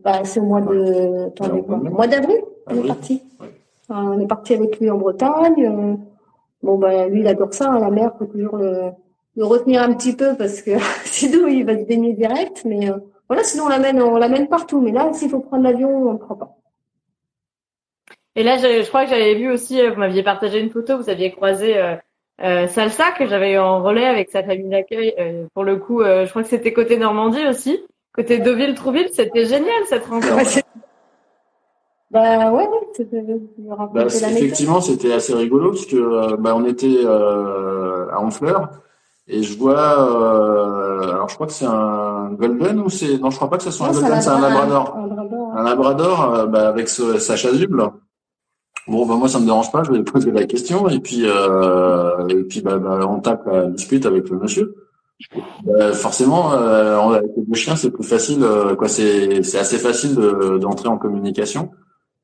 bah, 0.02 0.24
c'est 0.24 0.40
au 0.40 0.44
mois 0.44 0.62
de, 0.62 1.26
attendez 1.26 1.62
quoi, 1.62 1.76
mois 1.76 2.06
d'avril, 2.06 2.40
on 2.66 2.76
est 2.76 2.86
parti. 2.86 3.22
on 3.90 4.18
est 4.20 4.26
parti 4.26 4.54
avec 4.54 4.80
lui 4.80 4.90
en 4.90 4.96
Bretagne. 4.96 5.98
bon, 6.62 6.78
bah, 6.78 7.08
lui, 7.08 7.20
il 7.20 7.28
adore 7.28 7.52
ça, 7.52 7.72
hein, 7.72 7.78
la 7.78 7.90
mer, 7.90 8.12
faut 8.18 8.24
toujours 8.24 8.56
le 8.56 8.90
de 9.36 9.44
retenir 9.44 9.82
un 9.82 9.94
petit 9.94 10.14
peu 10.14 10.36
parce 10.36 10.62
que 10.62 10.72
sinon 11.04 11.46
il 11.46 11.64
va 11.64 11.78
se 11.78 11.84
baigner 11.84 12.12
direct. 12.12 12.62
Mais 12.64 12.90
euh, 12.90 12.98
voilà, 13.28 13.44
sinon 13.44 13.64
on 13.64 13.68
l'amène, 13.68 14.02
on 14.02 14.16
l'amène 14.16 14.48
partout. 14.48 14.80
Mais 14.80 14.92
là, 14.92 15.12
s'il 15.12 15.30
faut 15.30 15.40
prendre 15.40 15.64
l'avion, 15.64 15.90
on 16.08 16.12
ne 16.12 16.18
prend 16.18 16.34
pas. 16.34 16.56
Et 18.36 18.42
là, 18.42 18.56
je, 18.56 18.86
crois 18.86 19.04
que 19.04 19.10
j'avais 19.10 19.34
vu 19.34 19.50
aussi, 19.50 19.80
euh, 19.80 19.90
vous 19.90 19.98
m'aviez 19.98 20.22
partagé 20.22 20.60
une 20.60 20.70
photo, 20.70 20.96
vous 20.96 21.10
aviez 21.10 21.32
croisé 21.32 21.76
euh, 21.76 21.96
euh 22.42 22.68
Salsa 22.68 23.10
que 23.12 23.26
j'avais 23.26 23.54
eu 23.54 23.58
en 23.58 23.82
relais 23.82 24.06
avec 24.06 24.30
sa 24.30 24.44
famille 24.44 24.68
d'accueil. 24.68 25.14
pour 25.54 25.64
le 25.64 25.76
coup, 25.76 26.02
je 26.02 26.28
crois 26.28 26.42
que 26.42 26.48
c'était 26.48 26.72
côté 26.72 26.96
Normandie 26.96 27.46
aussi, 27.48 27.80
côté 28.12 28.38
Deauville, 28.38 28.74
Trouville. 28.74 29.08
C'était 29.12 29.44
génial 29.44 29.84
cette 29.86 30.06
rencontre. 30.06 30.60
Bah 32.10 32.50
ouais, 32.50 32.66
bah, 33.92 34.06
effectivement, 34.06 34.80
c'était 34.80 35.12
assez 35.12 35.34
rigolo 35.34 35.72
parce 35.72 35.84
que 35.84 36.36
bah, 36.36 36.56
on 36.56 36.64
était 36.64 37.04
à 37.04 38.18
Honfleur 38.22 38.70
et 39.28 39.42
je 39.42 39.58
vois, 39.58 40.10
euh, 40.10 41.12
alors 41.12 41.28
je 41.28 41.34
crois 41.34 41.46
que 41.46 41.52
c'est 41.52 41.66
un 41.66 42.30
golden 42.32 42.80
ou 42.80 42.88
c'est, 42.88 43.18
non, 43.18 43.30
je 43.30 43.36
crois 43.36 43.50
pas 43.50 43.58
que 43.58 43.62
ce 43.62 43.70
soit 43.70 43.88
un 43.88 43.92
golden, 43.92 44.20
c'est 44.22 44.30
un 44.30 44.40
labrador. 44.40 44.96
Un 45.54 45.62
labrador, 45.62 46.34
euh, 46.34 46.46
bah, 46.46 46.68
avec 46.68 46.88
sa 46.88 47.36
chasuble. 47.36 47.90
Bon, 48.88 49.04
bah 49.04 49.16
moi 49.16 49.28
ça 49.28 49.38
me 49.38 49.44
dérange 49.44 49.70
pas, 49.70 49.82
je 49.82 49.90
vais 49.90 49.98
lui 49.98 50.04
poser 50.04 50.30
la 50.30 50.46
question 50.46 50.88
et 50.88 50.98
puis 50.98 51.24
euh, 51.24 52.26
et 52.28 52.42
puis 52.44 52.62
bah, 52.62 52.78
bah, 52.78 53.00
on 53.06 53.20
tape 53.20 53.46
la 53.46 53.66
dispute 53.66 54.06
avec 54.06 54.30
le 54.30 54.38
monsieur. 54.38 54.74
Bah, 55.64 55.92
forcément, 55.92 56.54
euh, 56.54 56.98
avec 56.98 57.32
le 57.36 57.54
chien 57.54 57.76
c'est 57.76 57.90
plus 57.90 58.04
facile, 58.04 58.42
euh, 58.42 58.76
quoi. 58.76 58.88
C'est 58.88 59.42
c'est 59.42 59.58
assez 59.58 59.76
facile 59.76 60.14
d'entrer 60.58 60.88
en 60.88 60.96
communication. 60.96 61.70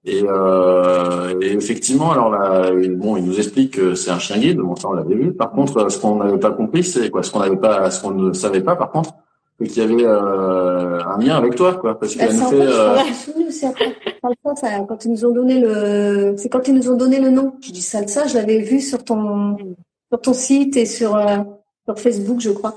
Et, 0.06 0.22
euh, 0.22 1.40
et, 1.40 1.52
effectivement, 1.52 2.12
alors 2.12 2.30
là, 2.30 2.70
bon, 2.90 3.16
il 3.16 3.24
nous 3.24 3.38
explique 3.38 3.74
que 3.76 3.94
c'est 3.94 4.10
un 4.10 4.18
chien 4.18 4.38
guide. 4.38 4.58
Bon, 4.58 4.76
ça 4.76 4.88
on 4.88 4.92
l'avait 4.92 5.14
vu. 5.14 5.32
Par 5.32 5.50
contre, 5.50 5.90
ce 5.90 5.98
qu'on 5.98 6.16
n'avait 6.16 6.38
pas 6.38 6.50
compris, 6.50 6.84
c'est 6.84 7.08
quoi? 7.10 7.22
Ce 7.22 7.30
qu'on 7.30 7.40
n'avait 7.40 7.56
pas, 7.56 7.90
ce 7.90 8.02
qu'on 8.02 8.10
ne 8.10 8.32
savait 8.32 8.60
pas, 8.60 8.76
par 8.76 8.90
contre, 8.90 9.14
c'est 9.58 9.66
qu'il 9.66 9.82
y 9.82 9.86
avait 9.86 10.04
euh, 10.04 11.00
un 11.04 11.18
lien 11.18 11.36
avec 11.36 11.54
toi, 11.54 11.74
quoi. 11.74 11.98
Parce 11.98 12.16
qu'elle 12.16 12.34
nous 12.34 12.48
fait. 12.48 12.60
Euh... 12.60 12.98
C'est 13.50 13.72
quand 14.88 15.04
ils 15.04 15.10
nous 15.10 15.24
ont 15.24 15.32
donné 15.32 15.60
le, 15.60 16.34
c'est 16.36 16.48
quand 16.48 16.68
ils 16.68 16.74
nous 16.74 16.90
ont 16.90 16.96
donné 16.96 17.20
le 17.20 17.30
nom. 17.30 17.54
Je 17.62 17.72
dis 17.72 17.82
salsa, 17.82 18.26
je 18.26 18.34
l'avais 18.34 18.58
vu 18.58 18.80
sur 18.80 19.02
ton 19.04 19.56
sur 20.10 20.20
ton 20.20 20.34
site 20.34 20.76
et 20.76 20.86
sur 20.86 21.16
euh, 21.16 21.38
sur 21.86 21.98
Facebook, 21.98 22.40
je 22.40 22.50
crois. 22.50 22.74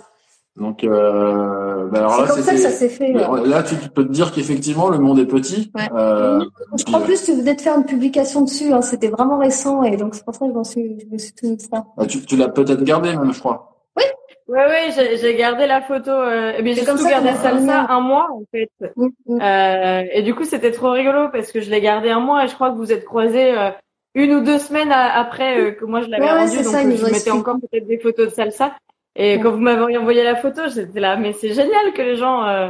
Donc, 0.58 0.84
euh, 0.84 1.88
bah 1.92 2.00
alors 2.00 2.22
là, 2.22 2.28
comme 2.28 2.42
ça 2.42 2.54
que 2.54 2.58
ça 2.58 2.72
s'est 2.72 2.90
fait. 2.90 3.14
Là, 3.14 3.64
tu 3.64 3.76
peux 3.76 4.04
te 4.04 4.12
dire 4.12 4.32
qu'effectivement, 4.32 4.90
le 4.90 4.98
monde 4.98 5.20
est 5.20 5.28
petit. 5.28 5.72
Ouais. 5.76 5.88
Euh, 5.94 6.44
je 6.76 6.84
crois 6.84 7.02
plus 7.02 7.24
tu 7.24 7.34
venais 7.34 7.54
de 7.54 7.62
faire 7.62 7.78
une 7.78 7.86
publication 7.86 8.42
dessus. 8.42 8.74
Hein, 8.74 8.82
C'était 8.82 9.10
vraiment 9.10 9.38
récent 9.38 9.84
et 9.84 9.98
donc 9.98 10.16
c'est 10.16 10.26
pour 10.26 10.34
ça 10.34 10.48
que 10.48 10.54
je, 10.58 10.70
suis, 10.70 11.00
je 11.00 11.14
me 11.14 11.18
suis 11.20 11.34
tenu 11.34 11.58
ça. 11.60 11.86
Ah, 11.98 12.08
tu, 12.08 12.26
tu 12.26 12.36
l'as 12.36 12.50
peut-être 12.50 12.84
gardé 12.84 13.16
même, 13.16 13.32
je 13.32 13.40
crois. 13.40 13.78
Oui. 13.96 14.04
Ouais, 14.48 14.66
ouais, 14.66 15.18
j'ai 15.22 15.36
gardé 15.36 15.68
la 15.68 15.82
photo. 15.82 16.10
Euh, 16.10 16.54
mais 16.64 16.74
j'ai 16.74 16.86
surtout 16.86 17.08
gardé 17.08 17.34
ça 17.34 17.52
un 17.90 18.00
mois 18.00 18.28
en 18.32 18.42
fait. 18.52 18.72
Mm, 18.96 19.08
mm. 19.28 19.40
Euh, 19.42 20.04
et 20.12 20.24
du 20.24 20.34
coup, 20.34 20.46
c'était 20.46 20.72
trop 20.72 20.90
rigolo 20.90 21.30
parce 21.32 21.52
que 21.52 21.62
je 21.62 21.70
l'ai 21.70 21.82
gardé 21.82 22.10
un 22.10 22.20
mois 22.20 22.46
et 22.46 22.48
je 22.48 22.56
crois 22.56 22.72
que 22.72 22.78
vous 22.78 22.92
êtes 22.92 23.06
croisés 23.06 23.56
euh, 23.56 23.70
une 24.16 24.34
ou 24.34 24.42
deux 24.42 24.58
semaines 24.58 24.92
après 24.92 25.60
euh, 25.60 25.72
que 25.72 25.86
moi 25.86 26.02
je 26.02 26.08
l'avais 26.08 26.24
ouais, 26.24 26.32
rendu. 26.32 26.56
Donc 26.56 26.66
ça, 26.66 26.82
je 26.82 27.12
mettais 27.12 27.30
encore 27.30 27.58
peut-être 27.60 27.86
des 27.86 28.00
photos 28.00 28.30
de 28.30 28.34
salsa. 28.34 28.74
Et 29.18 29.40
quand 29.40 29.52
vous 29.52 29.58
m'avez 29.58 29.98
envoyé 29.98 30.24
la 30.24 30.36
photo, 30.36 30.62
j'étais 30.74 31.00
là, 31.00 31.18
mais 31.18 31.34
c'est 31.34 31.50
génial 31.50 31.92
que 31.96 32.02
les 32.04 32.16
gens. 32.16 32.46
Euh... 32.46 32.70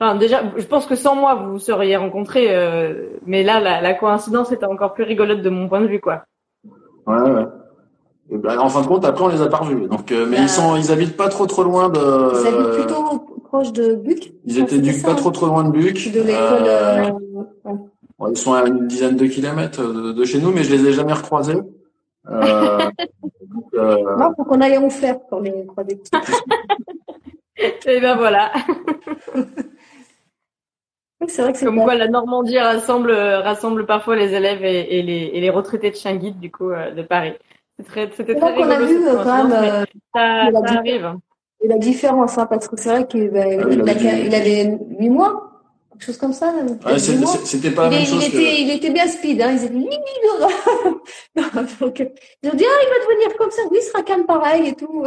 Enfin, 0.00 0.16
déjà, 0.16 0.42
je 0.56 0.64
pense 0.66 0.86
que 0.86 0.96
sans 0.96 1.14
moi, 1.14 1.36
vous 1.36 1.52
vous 1.52 1.58
seriez 1.60 1.96
rencontrés. 1.96 2.48
Euh... 2.50 3.10
Mais 3.26 3.44
là, 3.44 3.60
la, 3.60 3.80
la, 3.80 3.94
coïncidence 3.94 4.50
était 4.50 4.66
encore 4.66 4.92
plus 4.92 5.04
rigolote 5.04 5.40
de 5.40 5.50
mon 5.50 5.68
point 5.68 5.80
de 5.80 5.86
vue, 5.86 6.00
quoi. 6.00 6.24
Ouais, 7.06 7.20
ouais. 7.20 7.46
Et 8.30 8.36
ben, 8.36 8.58
en 8.58 8.68
fin 8.68 8.82
de 8.82 8.86
compte, 8.86 9.04
après, 9.04 9.24
on 9.24 9.28
les 9.28 9.40
a 9.40 9.46
pas 9.46 9.58
revus. 9.58 9.86
Donc, 9.86 10.10
euh, 10.10 10.26
mais 10.28 10.38
bah... 10.38 10.42
ils 10.42 10.48
sont, 10.48 10.74
ils 10.76 10.90
habitent 10.90 11.16
pas 11.16 11.28
trop 11.28 11.46
trop 11.46 11.62
loin 11.62 11.88
de. 11.88 12.00
Ils 12.00 12.46
habitent 12.48 12.86
plutôt 12.86 13.38
proche 13.44 13.72
de 13.72 13.94
Buc. 13.94 14.32
Ils 14.46 14.58
étaient 14.58 14.78
du 14.78 15.00
pas 15.00 15.14
trop 15.14 15.30
trop 15.30 15.46
loin 15.46 15.62
de 15.62 15.70
Buc. 15.70 16.12
De 16.12 16.22
l'école. 16.22 16.64
Euh... 16.66 17.10
Ouais, 18.18 18.30
ils 18.30 18.36
sont 18.36 18.52
à 18.52 18.66
une 18.66 18.88
dizaine 18.88 19.16
de 19.16 19.26
kilomètres 19.26 19.80
de, 19.80 20.12
de 20.12 20.24
chez 20.24 20.40
nous, 20.40 20.50
mais 20.50 20.64
je 20.64 20.74
les 20.74 20.88
ai 20.88 20.92
jamais 20.92 21.12
recroisés. 21.12 21.58
Euh, 22.30 22.90
euh... 23.74 24.16
Non, 24.16 24.34
faut 24.36 24.44
qu'on 24.44 24.60
aille 24.60 24.78
en 24.78 24.90
faire 24.90 25.18
quand 25.28 25.40
les 25.40 25.66
croisés. 25.66 26.00
Et 27.86 28.00
ben 28.00 28.16
voilà. 28.16 28.52
c'est 31.28 31.42
vrai 31.42 31.52
que 31.52 31.58
c'est 31.58 31.66
comme 31.66 31.82
quoi 31.82 31.94
la 31.94 32.08
Normandie 32.08 32.58
rassemble 32.58 33.12
rassemble 33.12 33.86
parfois 33.86 34.16
les 34.16 34.34
élèves 34.34 34.64
et, 34.64 34.98
et 34.98 35.02
les 35.02 35.30
et 35.34 35.40
les 35.40 35.50
retraités 35.50 35.90
de 35.90 35.96
chien 35.96 36.16
guide 36.16 36.40
du 36.40 36.50
coup 36.50 36.70
euh, 36.70 36.90
de 36.90 37.02
Paris. 37.02 37.34
C'est 37.78 37.84
très 37.84 38.10
c'était 38.12 38.34
très 38.34 38.54
rigolo. 38.54 38.68
On 38.68 38.72
a 38.72 38.80
vu 38.80 39.04
quand 39.04 39.44
même 39.44 39.52
euh, 39.52 39.84
ça, 40.14 40.50
ça 40.52 40.78
arrive. 40.78 41.14
Et 41.62 41.68
la 41.68 41.78
différence 41.78 42.36
hein, 42.38 42.46
parce 42.46 42.68
que 42.68 42.76
c'est 42.76 42.90
vrai 42.90 43.06
qu'il 43.06 43.30
bah, 43.30 43.46
il, 43.46 43.82
il, 43.86 44.26
il 44.26 44.34
avait 44.34 44.78
huit 44.98 45.10
mois 45.10 45.43
quelque 45.94 46.06
chose 46.06 46.18
comme 46.18 46.32
ça. 46.32 46.52
Ouais, 46.86 46.98
c'était 46.98 47.70
pas 47.70 47.88
la 47.88 47.96
il, 47.96 47.98
même 47.98 48.06
chose. 48.06 48.24
Il, 48.26 48.32
que... 48.32 48.36
était, 48.36 48.60
il 48.62 48.70
était 48.70 48.90
bien 48.90 49.06
speed, 49.06 49.40
hein. 49.40 49.52
Ils 49.52 49.64
étaient 49.64 49.74
Donc, 51.80 51.98
ils 52.42 52.50
ont 52.50 52.54
dit, 52.54 52.64
ah, 52.66 52.80
il 52.82 52.88
va 52.88 52.98
devenir 53.04 53.36
comme 53.38 53.50
ça. 53.50 53.62
Oui, 53.70 53.78
il 53.80 53.84
sera 53.84 54.02
calme 54.02 54.26
pareil 54.26 54.68
et 54.68 54.74
tout. 54.74 55.04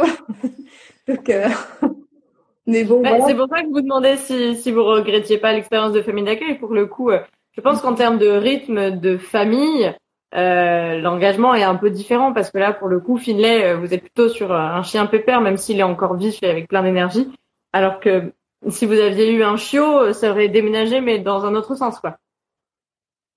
Donc, 1.08 1.28
euh... 1.28 1.48
mais 2.66 2.84
bon. 2.84 3.02
Ouais, 3.02 3.10
voilà. 3.10 3.26
C'est 3.26 3.34
pour 3.34 3.48
ça 3.48 3.60
que 3.60 3.68
je 3.68 3.72
vous 3.72 3.80
demandais 3.80 4.16
si, 4.16 4.56
si 4.56 4.72
vous 4.72 4.84
regrettiez 4.84 5.38
pas 5.38 5.52
l'expérience 5.52 5.92
de 5.92 6.02
famille 6.02 6.24
d'accueil. 6.24 6.58
Pour 6.58 6.72
le 6.72 6.86
coup, 6.86 7.10
euh, 7.10 7.20
je 7.52 7.60
pense 7.60 7.80
qu'en 7.80 7.94
termes 7.94 8.18
de 8.18 8.28
rythme 8.28 8.98
de 8.98 9.18
famille, 9.18 9.94
euh, 10.34 10.98
l'engagement 10.98 11.54
est 11.54 11.64
un 11.64 11.76
peu 11.76 11.90
différent 11.90 12.32
parce 12.32 12.50
que 12.50 12.58
là, 12.58 12.72
pour 12.72 12.88
le 12.88 13.00
coup, 13.00 13.18
Finlay, 13.18 13.74
vous 13.74 13.92
êtes 13.92 14.02
plutôt 14.02 14.28
sur 14.28 14.52
un 14.52 14.82
chien 14.82 15.06
pépère, 15.06 15.40
même 15.40 15.58
s'il 15.58 15.78
est 15.78 15.84
encore 15.84 16.16
vif 16.16 16.42
et 16.42 16.50
avec 16.50 16.68
plein 16.68 16.82
d'énergie. 16.82 17.30
Alors 17.72 18.00
que 18.00 18.32
si 18.68 18.86
vous 18.86 18.98
aviez 18.98 19.32
eu 19.32 19.42
un 19.42 19.56
chiot, 19.56 20.12
ça 20.12 20.30
aurait 20.30 20.48
déménagé, 20.48 21.00
mais 21.00 21.18
dans 21.18 21.44
un 21.44 21.54
autre 21.54 21.74
sens, 21.74 21.98
quoi. 22.00 22.18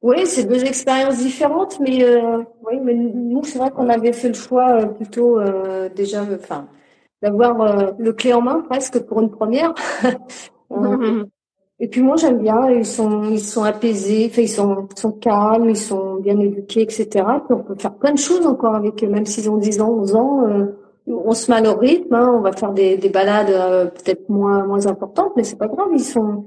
Oui, 0.02 0.26
c'est 0.26 0.46
deux 0.46 0.66
expériences 0.66 1.20
différentes, 1.20 1.80
mais 1.80 2.04
euh, 2.04 2.40
oui, 2.64 2.80
mais 2.82 2.96
nous, 2.96 3.44
c'est 3.44 3.60
vrai 3.60 3.70
qu'on 3.70 3.88
avait 3.88 4.14
fait 4.14 4.30
le 4.30 4.34
choix 4.34 4.82
euh, 4.82 4.86
plutôt 4.88 5.40
euh, 5.40 5.90
déjà, 5.90 6.24
enfin, 6.24 6.68
d'avoir 7.22 7.62
euh, 7.62 7.92
le 8.00 8.12
clé 8.12 8.34
en 8.34 8.42
main 8.42 8.62
presque 8.62 9.00
pour 9.06 9.22
une 9.22 9.30
première. 9.30 9.76
Et 11.80 11.88
puis 11.88 12.02
moi, 12.02 12.16
j'aime 12.16 12.40
bien. 12.40 12.70
Ils 12.70 12.86
sont, 12.86 13.24
ils 13.26 13.40
sont 13.40 13.64
apaisés, 13.64 14.28
enfin, 14.32 14.42
ils 14.42 14.50
sont, 14.50 14.88
ils 14.96 15.00
sont 15.00 15.12
calmes, 15.12 15.70
ils 15.70 15.78
sont 15.78 16.16
bien 16.16 16.40
éduqués, 16.40 16.82
etc. 16.82 17.08
Puis 17.46 17.56
on 17.56 17.64
peut 17.64 17.76
faire 17.76 17.94
plein 17.94 18.14
de 18.14 18.20
choses 18.20 18.46
encore 18.46 18.76
avec 18.76 19.04
eux, 19.04 19.08
même 19.08 19.26
s'ils 19.26 19.50
ont 19.50 19.58
10 19.58 19.82
ans, 19.82 19.90
11 19.90 20.16
ans 20.16 20.48
on 21.08 21.34
se 21.34 21.52
met 21.52 21.58
à 21.58 21.62
leur 21.62 21.80
rythme, 21.80 22.14
hein, 22.14 22.32
on 22.36 22.42
va 22.42 22.52
faire 22.52 22.72
des, 22.72 22.98
des 22.98 23.10
balades 23.10 23.50
euh, 23.50 23.86
peut-être 23.86 24.30
moins 24.30 24.66
moins 24.66 24.88
importantes, 24.88 25.34
mais 25.36 25.44
c'est 25.44 25.58
pas 25.58 25.68
grave, 25.68 25.90
ils 25.94 26.04
sont. 26.04 26.46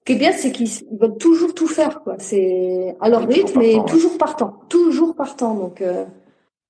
Ce 0.00 0.04
qui 0.04 0.12
est 0.12 0.18
bien, 0.18 0.32
c'est 0.32 0.52
qu'ils 0.52 0.68
veulent 1.00 1.16
toujours 1.16 1.54
tout 1.54 1.66
faire, 1.66 2.02
quoi. 2.02 2.16
C'est 2.18 2.94
à 3.00 3.08
leur 3.08 3.26
rythme, 3.26 3.58
mais 3.58 3.76
toujours 3.86 4.18
partant, 4.18 4.60
toujours 4.68 5.14
partant. 5.14 5.54
Donc, 5.54 5.80
euh, 5.80 6.04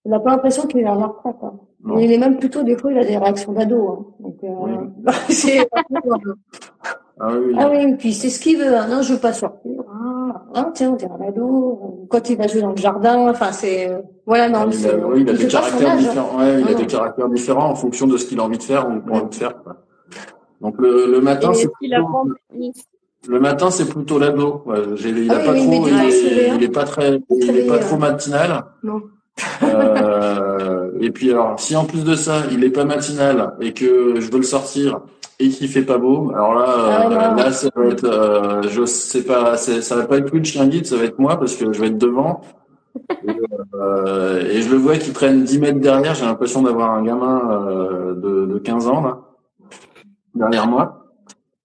on 0.04 0.10
n'a 0.10 0.20
pas 0.20 0.30
l'impression 0.30 0.66
qu'il 0.66 0.80
est 0.80 0.84
à 0.84 0.94
la 0.94 1.06
retraite. 1.06 1.36
Hein. 1.42 1.58
Il 1.98 2.12
est 2.12 2.18
même 2.18 2.38
plutôt 2.38 2.62
des 2.62 2.76
fois, 2.76 2.92
il 2.92 2.98
a 2.98 3.04
des 3.04 3.18
réactions 3.18 3.52
d'ado. 3.52 3.88
Hein. 3.88 4.06
Donc, 4.20 4.36
euh, 4.44 4.48
oui. 4.48 5.12
c'est 5.30 5.68
ah 7.20 7.28
oui. 7.32 7.54
Ah 7.58 7.70
oui, 7.70 7.94
puis 7.96 8.12
c'est 8.12 8.30
ce 8.30 8.40
qu'il 8.40 8.58
veut. 8.58 8.76
Hein. 8.76 8.88
Non, 8.88 9.02
je 9.02 9.14
veux 9.14 9.20
pas 9.20 9.32
sortir. 9.32 9.82
Ah, 9.88 10.42
ah 10.54 10.70
tiens, 10.74 10.90
on 10.90 10.96
dirait 10.96 11.12
un 11.12 11.28
ado. 11.28 12.06
Quand 12.10 12.28
il 12.28 12.36
va 12.36 12.46
jouer 12.46 12.60
dans 12.60 12.70
le 12.70 12.76
jardin, 12.76 13.28
enfin 13.28 13.52
c'est 13.52 13.90
voilà 14.26 14.48
non. 14.48 14.68
il 14.70 14.86
a, 14.88 14.96
oui, 14.96 15.20
il 15.22 15.30
a 15.30 15.32
des 15.32 15.46
caractères 15.46 15.96
différents. 15.96 16.38
Ouais, 16.38 16.60
il 16.60 16.68
a 16.68 16.74
des 16.74 16.86
caractères 16.86 17.28
différents 17.28 17.70
en 17.70 17.74
fonction 17.74 18.06
de 18.06 18.16
ce 18.16 18.26
qu'il 18.26 18.40
a 18.40 18.42
envie 18.42 18.58
de 18.58 18.62
faire 18.62 18.88
ou 18.88 19.00
pas 19.00 19.12
envie 19.16 19.28
de 19.28 19.34
faire. 19.34 19.62
Quoi. 19.62 19.76
Donc 20.60 20.76
le, 20.78 21.06
le 21.10 21.20
matin, 21.20 21.52
c'est 21.52 21.68
plutôt... 21.68 22.28
le 23.28 23.40
matin, 23.40 23.70
c'est 23.70 23.88
plutôt 23.88 24.18
l'ado. 24.18 24.62
Ouais, 24.66 24.78
il 25.04 25.30
a 25.30 25.34
Ah 25.36 25.40
oui, 25.40 25.46
pas 25.46 25.52
oui, 25.52 25.66
trop, 25.66 25.86
il, 25.86 25.94
est, 25.94 26.00
réveil, 26.00 26.52
il 26.56 26.62
est 26.64 26.68
pas 26.68 26.84
très, 26.84 27.20
il 27.30 27.56
est 27.56 27.66
pas 27.66 27.78
trop 27.78 27.96
euh, 27.96 27.98
matinal. 27.98 28.64
Non. 28.82 29.02
Euh, 29.62 30.92
et 31.00 31.10
puis 31.10 31.30
alors, 31.32 31.58
si 31.58 31.76
en 31.76 31.84
plus 31.84 32.04
de 32.04 32.14
ça, 32.14 32.42
il 32.52 32.64
est 32.64 32.70
pas 32.70 32.84
matinal 32.84 33.54
et 33.60 33.72
que 33.72 34.20
je 34.20 34.30
veux 34.30 34.38
le 34.38 34.44
sortir 34.44 35.00
et 35.40 35.48
qu'il 35.48 35.68
fait 35.68 35.82
pas 35.82 35.98
beau, 35.98 36.30
alors 36.32 36.54
là, 36.54 36.64
Ah, 36.68 37.06
euh, 37.06 37.34
là, 37.36 37.52
ça 37.52 37.68
va 37.74 37.86
être, 37.86 38.04
euh, 38.04 38.62
je 38.62 38.84
sais 38.84 39.22
pas, 39.24 39.56
ça 39.56 39.96
va 39.96 40.06
pas 40.06 40.18
être 40.18 40.44
chien 40.44 40.66
guide, 40.66 40.86
ça 40.86 40.96
va 40.96 41.04
être 41.04 41.18
moi 41.18 41.38
parce 41.38 41.56
que 41.56 41.72
je 41.72 41.80
vais 41.80 41.88
être 41.88 41.98
devant. 41.98 42.40
Et, 43.26 43.40
euh, 43.74 44.40
et 44.48 44.62
je 44.62 44.70
le 44.70 44.76
vois 44.76 44.96
qui 44.96 45.12
traîne 45.12 45.42
10 45.42 45.58
mètres 45.58 45.80
derrière. 45.80 46.14
J'ai 46.14 46.24
l'impression 46.24 46.62
d'avoir 46.62 46.90
un 46.92 47.02
gamin 47.02 47.42
euh, 47.50 48.14
de, 48.14 48.46
de 48.46 48.58
15 48.58 48.86
ans 48.86 49.02
là 49.02 49.18
derrière 50.34 50.66
moi. 50.66 51.00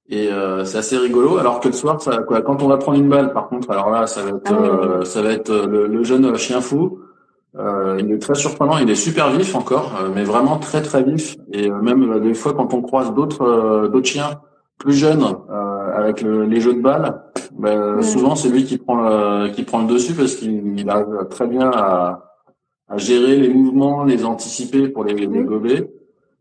Et 0.09 0.31
euh, 0.31 0.65
c'est 0.65 0.79
assez 0.79 0.97
rigolo. 0.97 1.37
Alors 1.37 1.59
que 1.59 1.67
le 1.67 1.73
soir, 1.73 2.01
ça, 2.01 2.17
quoi, 2.23 2.41
quand 2.41 2.63
on 2.63 2.67
va 2.67 2.77
prendre 2.77 2.97
une 2.97 3.09
balle, 3.09 3.31
par 3.31 3.47
contre, 3.47 3.69
alors 3.69 3.91
là, 3.91 4.07
ça 4.07 4.23
va 4.23 4.29
être, 4.29 4.41
Ah 4.47 4.57
oui, 4.59 4.67
euh, 4.67 5.03
ça 5.03 5.21
va 5.21 5.31
être 5.31 5.53
le, 5.53 5.85
le 5.85 6.03
jeune 6.03 6.35
chien 6.35 6.61
fou. 6.61 6.99
Euh, 7.57 7.97
il 7.99 8.11
est 8.11 8.19
très 8.19 8.35
surprenant, 8.35 8.77
il 8.77 8.89
est 8.89 8.95
super 8.95 9.31
vif 9.31 9.55
encore, 9.55 9.93
euh, 10.01 10.09
mais 10.13 10.23
vraiment 10.23 10.57
très 10.57 10.81
très 10.83 11.01
vif. 11.03 11.35
Et 11.51 11.69
euh, 11.69 11.81
même 11.81 12.03
euh, 12.11 12.19
des 12.19 12.35
fois 12.35 12.53
quand 12.53 12.73
on 12.75 12.81
croise 12.81 13.11
d'autres 13.13 13.41
euh, 13.41 13.87
d'autres 13.87 14.07
chiens 14.07 14.39
plus 14.77 14.93
jeunes 14.93 15.23
euh, 15.49 15.97
avec 15.97 16.21
le- 16.21 16.45
les 16.45 16.61
jeux 16.61 16.73
de 16.75 16.81
balles, 16.81 17.21
Mm. 17.57 18.01
souvent 18.03 18.35
c'est 18.35 18.47
lui 18.49 18.63
qui 18.63 18.77
prend 18.77 18.95
le, 18.95 19.49
qui 19.49 19.63
prend 19.63 19.81
le 19.81 19.87
dessus 19.87 20.13
parce 20.13 20.35
qu'il 20.35 20.79
il 20.79 20.89
arrive 20.89 21.07
très 21.29 21.47
bien 21.47 21.69
à, 21.73 22.23
à 22.87 22.97
gérer 22.97 23.35
les 23.35 23.49
mouvements, 23.49 24.03
les 24.05 24.23
anticiper 24.23 24.87
pour 24.87 25.03
les, 25.03 25.13
les 25.13 25.27
gober, 25.43 25.89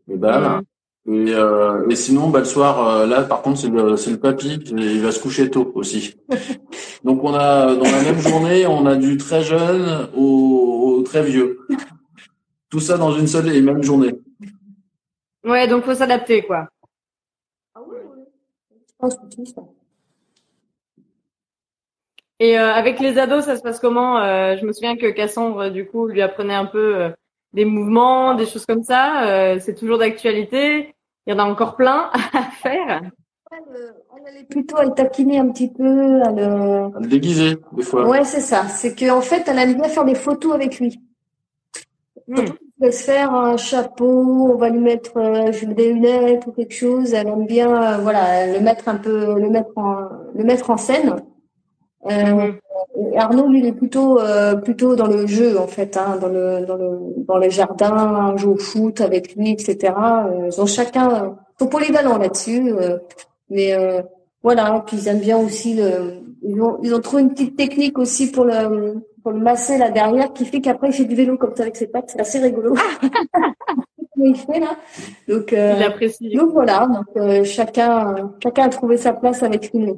les 0.07 0.15
balles. 0.15 0.61
Et, 1.07 1.33
euh, 1.33 1.87
et 1.89 1.95
sinon, 1.95 2.29
bah, 2.29 2.39
le 2.39 2.45
soir, 2.45 3.07
là, 3.07 3.23
par 3.23 3.41
contre, 3.41 3.57
c'est 3.59 3.69
le, 3.69 3.97
c'est 3.97 4.11
le 4.11 4.17
papy, 4.17 4.59
qui- 4.59 4.73
il 4.75 5.01
va 5.01 5.11
se 5.11 5.19
coucher 5.19 5.49
tôt 5.49 5.71
aussi. 5.73 6.15
Donc, 7.03 7.23
on 7.23 7.33
a, 7.33 7.73
dans 7.75 7.83
la 7.83 8.01
même 8.03 8.19
journée, 8.19 8.67
on 8.67 8.85
a 8.85 8.95
du 8.95 9.17
très 9.17 9.41
jeune 9.41 10.07
au, 10.15 10.78
très 11.03 11.23
vieux. 11.23 11.59
Tout 12.69 12.79
ça 12.79 12.97
dans 12.97 13.11
une 13.13 13.27
seule 13.27 13.53
et 13.55 13.61
même 13.61 13.81
journée. 13.83 14.19
Ouais, 15.43 15.67
donc 15.67 15.83
faut 15.85 15.93
s'adapter, 15.95 16.43
quoi. 16.43 16.67
Ah 17.75 17.81
oui, 17.87 17.97
oui. 18.15 18.23
Je 18.71 18.93
pense 18.99 19.15
que 19.15 19.21
c'est 19.29 19.45
ça. 19.45 19.61
Et 22.39 22.57
euh, 22.57 22.71
avec 22.73 22.99
les 22.99 23.17
ados, 23.17 23.45
ça 23.45 23.57
se 23.57 23.61
passe 23.61 23.79
comment 23.79 24.17
Euh, 24.19 24.55
Je 24.57 24.65
me 24.65 24.71
souviens 24.71 24.95
que 24.95 25.09
Cassandre, 25.11 25.69
du 25.69 25.85
coup, 25.87 26.07
lui 26.07 26.21
apprenait 26.21 26.53
un 26.55 26.65
peu 26.65 26.95
euh, 26.95 27.09
des 27.53 27.65
mouvements, 27.65 28.35
des 28.35 28.45
choses 28.45 28.65
comme 28.65 28.83
ça. 28.83 29.27
Euh, 29.27 29.59
c'est 29.59 29.75
toujours 29.75 29.97
d'actualité. 29.97 30.95
Il 31.27 31.31
y 31.31 31.33
en 31.33 31.39
a 31.39 31.43
encore 31.43 31.75
plein 31.75 32.09
à 32.33 32.43
faire. 32.61 33.01
Ouais, 33.51 33.57
le- 33.71 33.93
On 34.08 34.08
allait 34.29 34.45
plutôt 34.45 34.77
à 34.77 34.85
le 34.85 34.91
taquiner 34.91 35.39
un 35.39 35.49
petit 35.49 35.69
peu, 35.69 36.21
à 36.21 36.31
le. 36.31 36.43
À 36.95 36.99
le 36.99 37.07
déguiser, 37.07 37.57
des 37.73 37.83
fois. 37.83 38.07
Ouais, 38.07 38.23
c'est 38.23 38.41
ça. 38.41 38.67
C'est 38.67 38.95
qu'en 38.95 39.21
fait, 39.21 39.43
elle 39.47 39.59
aime 39.59 39.75
bien 39.75 39.89
faire 39.89 40.05
des 40.05 40.15
photos 40.15 40.53
avec 40.53 40.79
lui. 40.79 40.99
Hmm. 42.27 42.35
Elle 42.81 42.87
va 42.87 42.91
se 42.91 43.03
faire 43.03 43.33
un 43.33 43.57
chapeau, 43.57 44.51
on 44.53 44.55
va 44.55 44.69
lui 44.69 44.79
mettre 44.79 45.17
euh, 45.17 45.51
des 45.73 45.93
lunettes 45.93 46.45
ou 46.47 46.51
quelque 46.51 46.73
chose. 46.73 47.13
Elle 47.13 47.27
aime 47.27 47.45
bien, 47.45 47.69
euh, 47.69 47.97
voilà, 47.97 48.47
le 48.47 48.59
mettre 48.59 48.87
un 48.87 48.95
peu, 48.95 49.39
le 49.39 49.49
mettre 49.49 49.77
en, 49.77 50.07
le 50.35 50.43
mettre 50.43 50.69
en 50.69 50.77
scène. 50.77 51.15
Euh, 52.09 52.51
Mhm. 52.95 53.17
Arnaud, 53.17 53.47
lui, 53.47 53.59
il 53.59 53.65
est 53.65 53.73
plutôt 53.73 54.19
euh, 54.19 54.55
plutôt 54.55 54.95
dans 54.95 55.07
le 55.07 55.27
jeu 55.27 55.59
en 55.59 55.67
fait, 55.67 55.95
hein, 55.97 56.17
dans 56.19 56.27
le 56.27 56.65
dans 56.65 56.75
le 56.75 56.99
dans 57.27 57.37
le 57.37 57.49
jardin, 57.49 58.35
joue 58.37 58.53
au 58.53 58.57
foot 58.57 59.01
avec 59.01 59.35
lui, 59.35 59.51
etc. 59.51 59.93
Euh, 59.97 60.49
ils 60.51 60.61
ont 60.61 60.65
chacun 60.65 61.37
sont 61.59 61.67
polyvalents 61.67 62.17
là-dessus, 62.17 62.71
euh, 62.71 62.97
mais 63.49 63.73
euh, 63.73 64.01
voilà. 64.43 64.83
Puis 64.85 64.97
ils 64.97 65.07
aiment 65.07 65.19
bien 65.19 65.37
aussi 65.37 65.75
le, 65.75 66.21
ils 66.41 66.61
ont 66.61 66.79
ils 66.83 66.93
ont 66.93 67.01
trouvé 67.01 67.23
une 67.23 67.31
petite 67.31 67.55
technique 67.55 67.97
aussi 67.97 68.31
pour 68.31 68.45
le 68.45 69.03
pour 69.23 69.31
le 69.31 69.39
masser 69.39 69.77
là 69.77 69.89
derrière 69.89 70.31
qui 70.33 70.45
fait 70.45 70.61
qu'après 70.61 70.89
il 70.89 70.93
fait 70.93 71.05
du 71.05 71.15
vélo 71.15 71.37
comme 71.37 71.55
ça 71.55 71.63
avec 71.63 71.75
ses 71.75 71.87
pattes, 71.87 72.09
c'est 72.09 72.21
assez 72.21 72.39
rigolo. 72.39 72.75
il 74.17 74.35
fait 74.35 74.59
là? 74.59 74.77
Donc, 75.27 75.53
euh, 75.53 75.75
il 75.77 75.83
apprécie. 75.83 76.29
donc 76.35 76.51
voilà, 76.51 76.87
donc 76.87 77.45
chacun 77.45 78.33
chacun 78.41 78.63
a 78.63 78.69
trouvé 78.69 78.97
sa 78.97 79.13
place 79.13 79.43
avec 79.43 79.73
lui. 79.73 79.93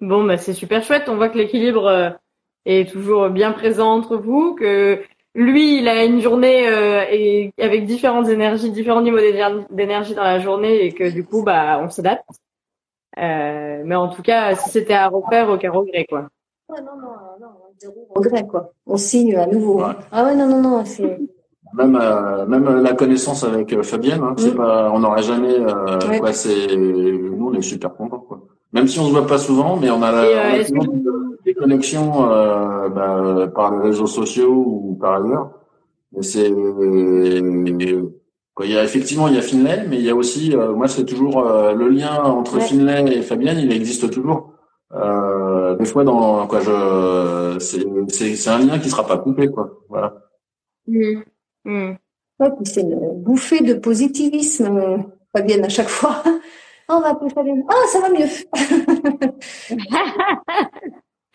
Bon, 0.00 0.24
bah, 0.24 0.36
c'est 0.36 0.52
super 0.52 0.82
chouette. 0.82 1.08
On 1.08 1.16
voit 1.16 1.28
que 1.28 1.38
l'équilibre 1.38 1.86
euh, 1.86 2.10
est 2.64 2.88
toujours 2.90 3.30
bien 3.30 3.52
présent 3.52 3.92
entre 3.92 4.16
vous, 4.16 4.54
que 4.54 5.02
lui, 5.34 5.78
il 5.78 5.88
a 5.88 6.04
une 6.04 6.20
journée 6.20 6.68
euh, 6.68 7.04
et 7.10 7.52
avec 7.58 7.84
différentes 7.84 8.28
énergies, 8.28 8.70
différents 8.70 9.02
niveaux 9.02 9.18
d'énergie 9.70 10.14
dans 10.14 10.22
la 10.22 10.38
journée 10.38 10.84
et 10.84 10.92
que 10.92 11.10
du 11.10 11.24
coup, 11.24 11.42
bah, 11.42 11.80
on 11.82 11.90
s'adapte. 11.90 12.24
Euh, 13.18 13.82
mais 13.84 13.94
en 13.94 14.08
tout 14.08 14.22
cas, 14.22 14.54
si 14.54 14.70
c'était 14.70 14.94
à 14.94 15.08
refaire, 15.08 15.48
aucun 15.48 15.70
regret, 15.70 16.06
quoi. 16.08 16.28
Ouais, 16.68 16.80
non, 16.80 17.00
non, 17.00 17.12
non, 17.40 17.48
zéro 17.78 18.06
regret, 18.14 18.46
quoi. 18.46 18.72
On 18.86 18.96
signe 18.96 19.36
à 19.36 19.46
nouveau. 19.46 19.82
Hein. 19.82 19.96
Ah 20.12 20.24
ouais, 20.24 20.34
non, 20.34 20.46
non, 20.46 20.60
non, 20.60 20.84
c'est. 20.84 21.18
Même, 21.74 21.98
euh, 22.00 22.46
même 22.46 22.82
la 22.82 22.94
connaissance 22.94 23.44
avec 23.44 23.82
Fabienne, 23.82 24.22
hein, 24.22 24.34
c'est 24.38 24.54
mm. 24.54 24.56
pas, 24.56 24.90
on 24.92 25.00
n'aurait 25.00 25.22
jamais, 25.22 25.54
euh, 25.54 26.18
quoi, 26.18 26.32
c'est, 26.32 26.76
nous, 26.76 27.48
on 27.48 27.54
est 27.54 27.62
super 27.62 27.94
contents, 27.94 28.24
quoi. 28.26 28.40
Même 28.72 28.86
si 28.86 28.98
on 29.00 29.06
se 29.06 29.12
voit 29.12 29.26
pas 29.26 29.38
souvent, 29.38 29.76
mais 29.76 29.90
on 29.90 30.02
a, 30.02 30.12
la, 30.12 30.22
euh, 30.24 30.62
des 31.44 31.54
connexions 31.54 32.30
euh, 32.30 32.88
bah, 32.90 33.48
par 33.54 33.74
les 33.74 33.88
réseaux 33.88 34.06
sociaux 34.06 34.52
ou 34.52 34.98
par 35.00 35.22
ailleurs. 35.22 35.50
C'est 36.20 36.50
il 38.64 38.72
y 38.72 38.78
a 38.78 38.84
effectivement 38.84 39.28
il 39.28 39.34
y 39.34 39.38
a 39.38 39.42
Finlay, 39.42 39.84
mais 39.88 39.96
il 39.96 40.02
y 40.02 40.10
a 40.10 40.14
aussi 40.14 40.54
euh, 40.54 40.72
moi 40.72 40.88
c'est 40.88 41.04
toujours 41.04 41.46
euh, 41.46 41.72
le 41.74 41.88
lien 41.88 42.22
entre 42.22 42.60
Finlay 42.60 43.16
et 43.16 43.22
Fabienne, 43.22 43.58
il 43.58 43.72
existe 43.72 44.10
toujours. 44.10 44.54
Euh, 44.94 45.76
des 45.76 45.84
fois 45.84 46.02
dans 46.04 46.46
quoi 46.46 46.60
je 46.60 47.58
c'est 47.60 47.84
c'est 48.08 48.34
c'est 48.36 48.50
un 48.50 48.58
lien 48.58 48.78
qui 48.78 48.88
sera 48.88 49.06
pas 49.06 49.18
coupé 49.18 49.48
quoi. 49.48 49.70
Voilà. 49.88 50.14
Mmh. 50.86 51.22
Mmh. 51.64 51.92
Ouais, 52.40 52.50
c'est 52.64 52.82
une 52.82 53.22
bouffée 53.22 53.60
de 53.60 53.74
positivisme 53.74 55.04
Fabienne 55.36 55.64
à 55.64 55.68
chaque 55.68 55.88
fois. 55.88 56.22
Oh, 56.90 56.94
on 56.96 57.00
va 57.00 57.08
appeler 57.10 57.28
Fabienne. 57.28 57.64
Ah, 57.68 57.86
ça 57.88 58.00
va 58.00 58.08
mieux. 58.08 58.24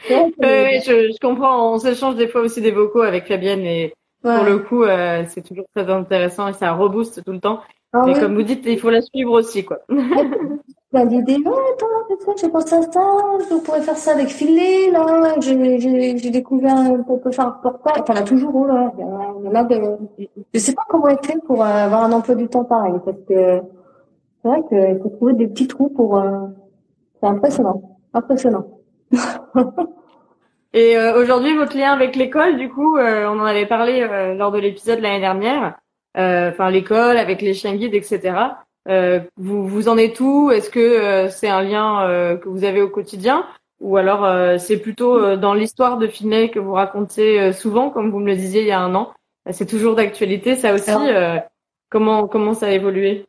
oui, 0.10 0.82
je, 0.84 1.12
je, 1.14 1.20
comprends. 1.20 1.76
On 1.76 1.78
s'échange 1.78 2.16
des 2.16 2.28
fois 2.28 2.42
aussi 2.42 2.60
des 2.60 2.72
vocaux 2.72 3.04
avec 3.04 3.28
Fabienne 3.28 3.62
et 3.62 3.94
pour 4.24 4.44
le 4.44 4.60
coup, 4.60 4.84
euh, 4.84 5.24
c'est 5.28 5.42
toujours 5.42 5.66
très 5.76 5.90
intéressant 5.90 6.48
et 6.48 6.54
ça 6.54 6.74
rebooste 6.74 7.24
tout 7.24 7.32
le 7.32 7.40
temps. 7.40 7.60
Ah, 7.94 8.04
mais 8.08 8.20
comme 8.20 8.34
vous 8.36 8.44
dites, 8.44 8.66
il 8.66 8.80
faut 8.80 8.90
la 8.90 9.02
suivre 9.02 9.34
aussi, 9.34 9.64
quoi. 9.64 9.80
Bah, 10.92 11.04
l'idée, 11.06 11.38
oh, 11.44 11.50
attends, 11.50 12.36
j'ai 12.40 12.50
pensé 12.50 12.76
à 12.76 12.84
ça, 12.84 13.02
je 13.40 13.56
pourrais 13.64 13.82
faire 13.82 13.98
ça 13.98 14.12
avec 14.12 14.28
Filet, 14.28 14.92
là, 14.92 15.34
j'ai 15.40 16.30
découvert 16.30 16.76
qu'on 17.08 17.18
peut 17.18 17.32
faire 17.32 17.48
un 17.48 17.52
portail, 17.64 18.02
enfin, 18.02 18.14
là, 18.14 18.22
toujours, 18.22 18.56
oh, 18.56 18.68
là, 18.68 18.92
il 19.00 19.46
y 19.46 19.48
en 19.50 19.56
a 19.56 19.64
de, 19.64 19.98
je 20.54 20.60
sais 20.60 20.74
pas 20.76 20.84
comment 20.88 21.08
elle 21.08 21.18
fait 21.24 21.40
pour 21.48 21.64
avoir 21.64 22.04
un 22.04 22.12
emploi 22.12 22.36
du 22.36 22.48
temps 22.48 22.64
pareil, 22.64 22.94
parce 23.04 23.18
que, 23.28 23.62
c'est 24.44 24.50
vrai 24.50 24.62
qu'il 24.68 25.00
faut 25.02 25.10
trouver 25.10 25.34
des 25.34 25.48
petits 25.48 25.68
trous 25.68 25.90
pour. 25.90 26.18
Euh... 26.18 26.48
C'est 27.20 27.28
impressionnant, 27.28 27.98
impressionnant. 28.14 28.68
Et 30.74 30.98
euh, 30.98 31.22
aujourd'hui, 31.22 31.56
votre 31.56 31.78
lien 31.78 31.92
avec 31.92 32.16
l'école, 32.16 32.58
du 32.58 32.68
coup, 32.68 32.98
euh, 32.98 33.28
on 33.28 33.40
en 33.40 33.46
avait 33.46 33.68
parlé 33.68 34.02
euh, 34.02 34.34
lors 34.34 34.52
de 34.52 34.58
l'épisode 34.58 35.00
l'année 35.00 35.20
dernière. 35.20 35.76
Euh, 36.18 36.50
enfin, 36.50 36.72
l'école 36.72 37.18
avec 37.18 37.42
les 37.42 37.54
chiens 37.54 37.76
guides, 37.76 37.94
etc. 37.94 38.36
vous 39.38 39.68
vous 39.68 39.88
en 39.88 39.98
êtes 39.98 40.20
où? 40.20 40.50
Est-ce 40.52 40.70
que 40.70 41.28
c'est 41.30 41.48
un 41.48 41.62
lien 41.62 42.38
que 42.42 42.50
vous 42.50 42.66
avez 42.66 42.82
au 42.82 42.90
quotidien, 42.90 43.46
ou 43.80 43.98
alors 43.98 44.60
c'est 44.60 44.78
plutôt 44.78 45.38
dans 45.38 45.54
l'histoire 45.54 45.98
de 45.98 46.06
Finet 46.06 46.50
que 46.50 46.60
vous 46.60 46.74
racontez 46.74 47.52
souvent, 47.54 47.90
comme 47.90 48.12
vous 48.12 48.20
me 48.20 48.28
le 48.28 48.36
disiez 48.36 48.62
il 48.62 48.68
y 48.68 48.72
a 48.72 48.80
un 48.80 48.94
an? 48.94 49.14
C'est 49.50 49.66
toujours 49.66 49.96
d'actualité, 49.96 50.56
ça 50.56 50.74
aussi. 50.74 50.92
comment 51.90 52.28
comment 52.28 52.54
ça 52.54 52.68
a 52.68 52.72
évolué? 52.72 53.26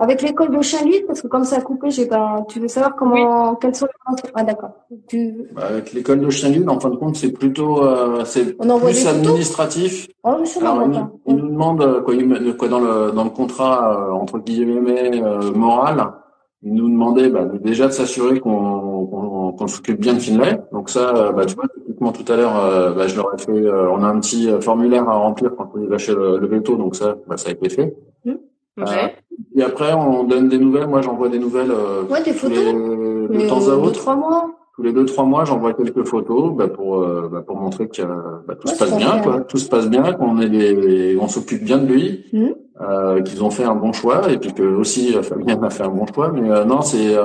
Avec 0.00 0.22
l'école 0.22 0.56
de 0.56 0.62
Chaluit, 0.62 1.02
parce 1.06 1.22
que 1.22 1.26
comme 1.26 1.42
ça 1.42 1.56
a 1.56 1.60
coupé, 1.60 1.90
j'ai 1.90 2.06
pas. 2.06 2.44
Tu 2.48 2.60
veux 2.60 2.68
savoir 2.68 2.94
comment 2.94 3.56
quels 3.56 3.74
sont 3.74 3.86
les 3.86 4.30
Ah 4.34 4.44
d'accord. 4.44 4.70
Tu... 5.08 5.48
Bah, 5.52 5.62
avec 5.70 5.92
l'école 5.92 6.20
de 6.20 6.30
Chaluit, 6.30 6.64
en 6.68 6.78
fin 6.78 6.90
de 6.90 6.96
compte, 6.96 7.16
c'est 7.16 7.32
plutôt 7.32 7.82
euh, 7.82 8.24
c'est 8.24 8.56
plus 8.56 9.06
administratif. 9.06 10.08
Oh, 10.22 10.36
monsieur 10.38 10.60
Alors, 10.60 10.84
il, 11.26 11.34
nous 11.34 11.48
demande 11.48 11.82
euh, 11.82 12.00
quoi, 12.00 12.14
quoi 12.56 12.68
dans 12.68 12.78
le 12.78 13.10
dans 13.10 13.24
le 13.24 13.30
contrat 13.30 14.08
euh, 14.08 14.12
entre 14.12 14.38
guillemets 14.38 15.20
euh, 15.20 15.52
moral, 15.52 16.12
il 16.62 16.74
nous 16.74 16.88
demandait 16.88 17.28
bah, 17.28 17.46
déjà 17.60 17.88
de 17.88 17.92
s'assurer 17.92 18.38
qu'on 18.38 19.04
qu'on 19.06 19.52
qu'on 19.52 19.66
s'occupe 19.66 19.98
bien 19.98 20.14
de 20.14 20.20
Finlay. 20.20 20.60
Donc 20.70 20.90
ça, 20.90 21.12
euh, 21.16 21.32
bah, 21.32 21.44
tu 21.44 21.56
vois, 21.56 21.66
typiquement 21.76 22.12
tout 22.12 22.32
à 22.32 22.36
l'heure, 22.36 22.94
bah, 22.94 23.08
je 23.08 23.16
leur 23.16 23.34
ai 23.34 23.38
fait. 23.38 23.68
on 23.68 24.04
a 24.04 24.06
un 24.06 24.20
petit 24.20 24.48
formulaire 24.60 25.08
à 25.08 25.16
remplir 25.16 25.56
quand 25.56 25.72
on 25.74 25.88
lâcher 25.88 26.14
le, 26.14 26.38
le 26.38 26.46
veto, 26.46 26.76
donc 26.76 26.94
ça, 26.94 27.16
bah, 27.26 27.36
ça 27.36 27.48
a 27.48 27.52
été 27.52 27.68
fait. 27.68 27.96
Mmh. 28.24 28.34
Et 29.54 29.62
après, 29.62 29.92
on 29.92 30.24
donne 30.24 30.48
des 30.48 30.58
nouvelles. 30.58 30.88
Moi, 30.88 31.00
j'envoie 31.02 31.28
des 31.28 31.38
nouvelles 31.38 31.70
euh, 31.70 32.02
ouais, 32.04 32.22
des 32.22 32.32
photos. 32.32 32.58
Les, 32.58 33.38
de 33.38 33.48
temps 33.48 33.68
à 33.68 33.74
autre. 33.74 34.00
trois 34.00 34.16
mois. 34.16 34.50
Tous 34.74 34.84
les 34.84 34.92
deux 34.92 35.04
trois 35.06 35.24
mois, 35.24 35.44
j'envoie 35.44 35.72
quelques 35.72 36.04
photos 36.04 36.54
bah, 36.54 36.68
pour 36.68 37.02
euh, 37.02 37.28
bah, 37.32 37.42
pour 37.44 37.56
montrer 37.56 37.88
que 37.88 38.02
bah, 38.46 38.54
tout 38.54 38.68
se 38.68 38.78
passe 38.78 38.96
bien, 38.96 39.18
quoi. 39.20 39.40
Tout 39.40 39.58
se 39.58 39.68
passe 39.68 39.90
bien, 39.90 40.12
qu'on 40.12 40.38
est 40.40 40.48
des, 40.48 41.18
on 41.20 41.26
s'occupe 41.26 41.64
bien 41.64 41.78
de 41.78 41.92
lui, 41.92 42.24
mmh. 42.32 42.46
euh, 42.82 43.20
qu'ils 43.22 43.42
ont 43.42 43.50
fait 43.50 43.64
un 43.64 43.74
bon 43.74 43.92
choix, 43.92 44.30
et 44.30 44.38
puis 44.38 44.52
que 44.54 44.62
aussi 44.62 45.16
euh, 45.16 45.22
Fabien 45.22 45.60
a 45.64 45.70
fait 45.70 45.82
un 45.82 45.88
bon 45.88 46.06
choix. 46.06 46.30
Mais 46.32 46.48
euh, 46.48 46.64
non, 46.64 46.82
c'est 46.82 47.16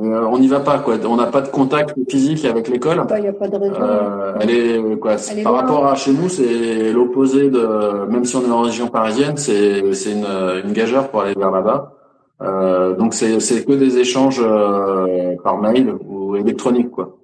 euh, 0.00 0.26
on 0.26 0.38
n'y 0.38 0.48
va 0.48 0.60
pas 0.60 0.78
quoi. 0.78 0.96
On 1.06 1.16
n'a 1.16 1.26
pas 1.26 1.40
de 1.40 1.48
contact 1.48 1.94
physique 2.08 2.44
avec 2.44 2.68
l'école. 2.68 3.04
Il 3.16 3.22
n'y 3.22 3.28
a 3.28 3.32
pas 3.32 3.48
de 3.48 3.56
raison. 3.56 3.76
Euh, 3.80 4.34
elle 4.40 4.50
est 4.50 4.98
quoi 4.98 5.16
Par 5.42 5.54
rapport 5.54 5.86
à 5.86 5.94
chez 5.94 6.12
nous, 6.12 6.28
c'est 6.28 6.92
l'opposé 6.92 7.50
de. 7.50 8.06
Même 8.06 8.24
si 8.24 8.36
on 8.36 8.42
est 8.42 8.50
en 8.50 8.62
région 8.62 8.88
parisienne, 8.88 9.36
c'est 9.36 9.92
c'est 9.94 10.12
une, 10.12 10.26
une 10.64 10.72
gageure 10.72 11.08
pour 11.10 11.22
aller 11.22 11.34
vers 11.34 11.50
là-bas. 11.50 11.94
Euh, 12.40 12.94
donc 12.94 13.14
c'est 13.14 13.40
c'est 13.40 13.64
que 13.64 13.72
des 13.72 13.98
échanges 13.98 14.40
euh, 14.40 15.34
par 15.42 15.58
mail 15.58 15.92
ou 16.06 16.36
électronique 16.36 16.90
quoi. 16.90 17.18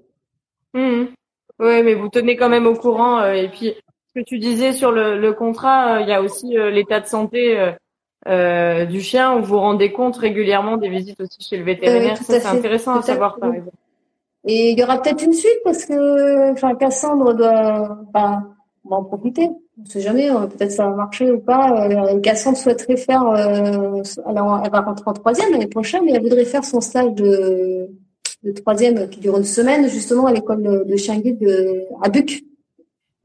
Mmh. 0.75 1.05
Oui, 1.61 1.83
mais 1.85 1.95
vous 1.95 2.09
tenez 2.09 2.37
quand 2.37 2.49
même 2.49 2.67
au 2.67 2.75
courant. 2.75 3.21
Euh, 3.21 3.35
et 3.35 3.49
puis 3.49 3.75
ce 4.09 4.21
que 4.21 4.25
tu 4.25 4.39
disais 4.39 4.73
sur 4.73 4.91
le, 4.91 5.19
le 5.19 5.33
contrat, 5.33 6.01
il 6.01 6.09
y 6.09 6.13
a 6.13 6.21
aussi 6.21 6.57
l'état 6.57 7.01
de 7.01 7.07
santé 7.07 7.75
euh, 8.27 8.85
du 8.87 9.01
chien 9.01 9.37
où 9.37 9.43
vous 9.43 9.59
rendez 9.59 9.93
compte 9.93 10.17
régulièrement 10.17 10.77
des 10.77 10.89
visites 10.89 11.21
aussi 11.21 11.43
chez 11.43 11.57
le 11.57 11.65
vétérinaire. 11.65 12.19
Euh, 12.21 12.25
c'est 12.27 12.47
intéressant 12.47 12.97
à 12.97 13.03
savoir, 13.03 13.39
par 13.39 13.53
exemple. 13.53 13.77
Et 14.47 14.71
il 14.71 14.79
y 14.79 14.83
aura 14.83 15.01
peut-être 15.01 15.23
une 15.25 15.33
suite 15.33 15.61
parce 15.65 15.85
que, 15.85 16.53
enfin, 16.53 16.75
Cassandre 16.75 17.35
doit, 17.35 17.99
enfin, 18.09 18.45
on 18.85 18.91
va 18.91 18.97
en 18.97 19.05
profiter. 19.05 19.49
On 19.81 19.87
sait 19.87 20.01
jamais, 20.01 20.31
euh, 20.31 20.47
peut-être 20.47 20.71
ça 20.71 20.89
va 20.89 20.95
marcher 20.95 21.31
ou 21.33 21.41
pas. 21.41 21.89
Euh, 21.91 22.21
Cassandre 22.21 22.57
souhaiterait 22.57 22.97
faire, 22.97 23.27
euh, 23.27 24.03
alors 24.27 24.61
elle 24.65 24.71
va 24.71 24.81
rentrer 24.83 25.11
en 25.11 25.15
troisième 25.15 25.51
l'année 25.51 25.67
prochaine, 25.67 26.03
mais 26.05 26.13
elle 26.13 26.23
voudrait 26.23 26.45
faire 26.45 26.65
son 26.65 26.81
stage 26.81 27.13
de, 27.15 27.89
de 28.45 28.53
troisième 28.53 29.09
qui 29.09 29.21
dure 29.21 29.37
une 29.37 29.45
semaine 29.45 29.89
justement 29.89 30.27
à 30.27 30.33
l'école 30.33 30.63
de, 30.63 30.85
de 30.85 30.97
chien 30.97 31.19
guide 31.19 31.41
de, 31.41 31.85
à 32.03 32.09
Buc. 32.09 32.45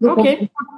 Donc 0.02 0.26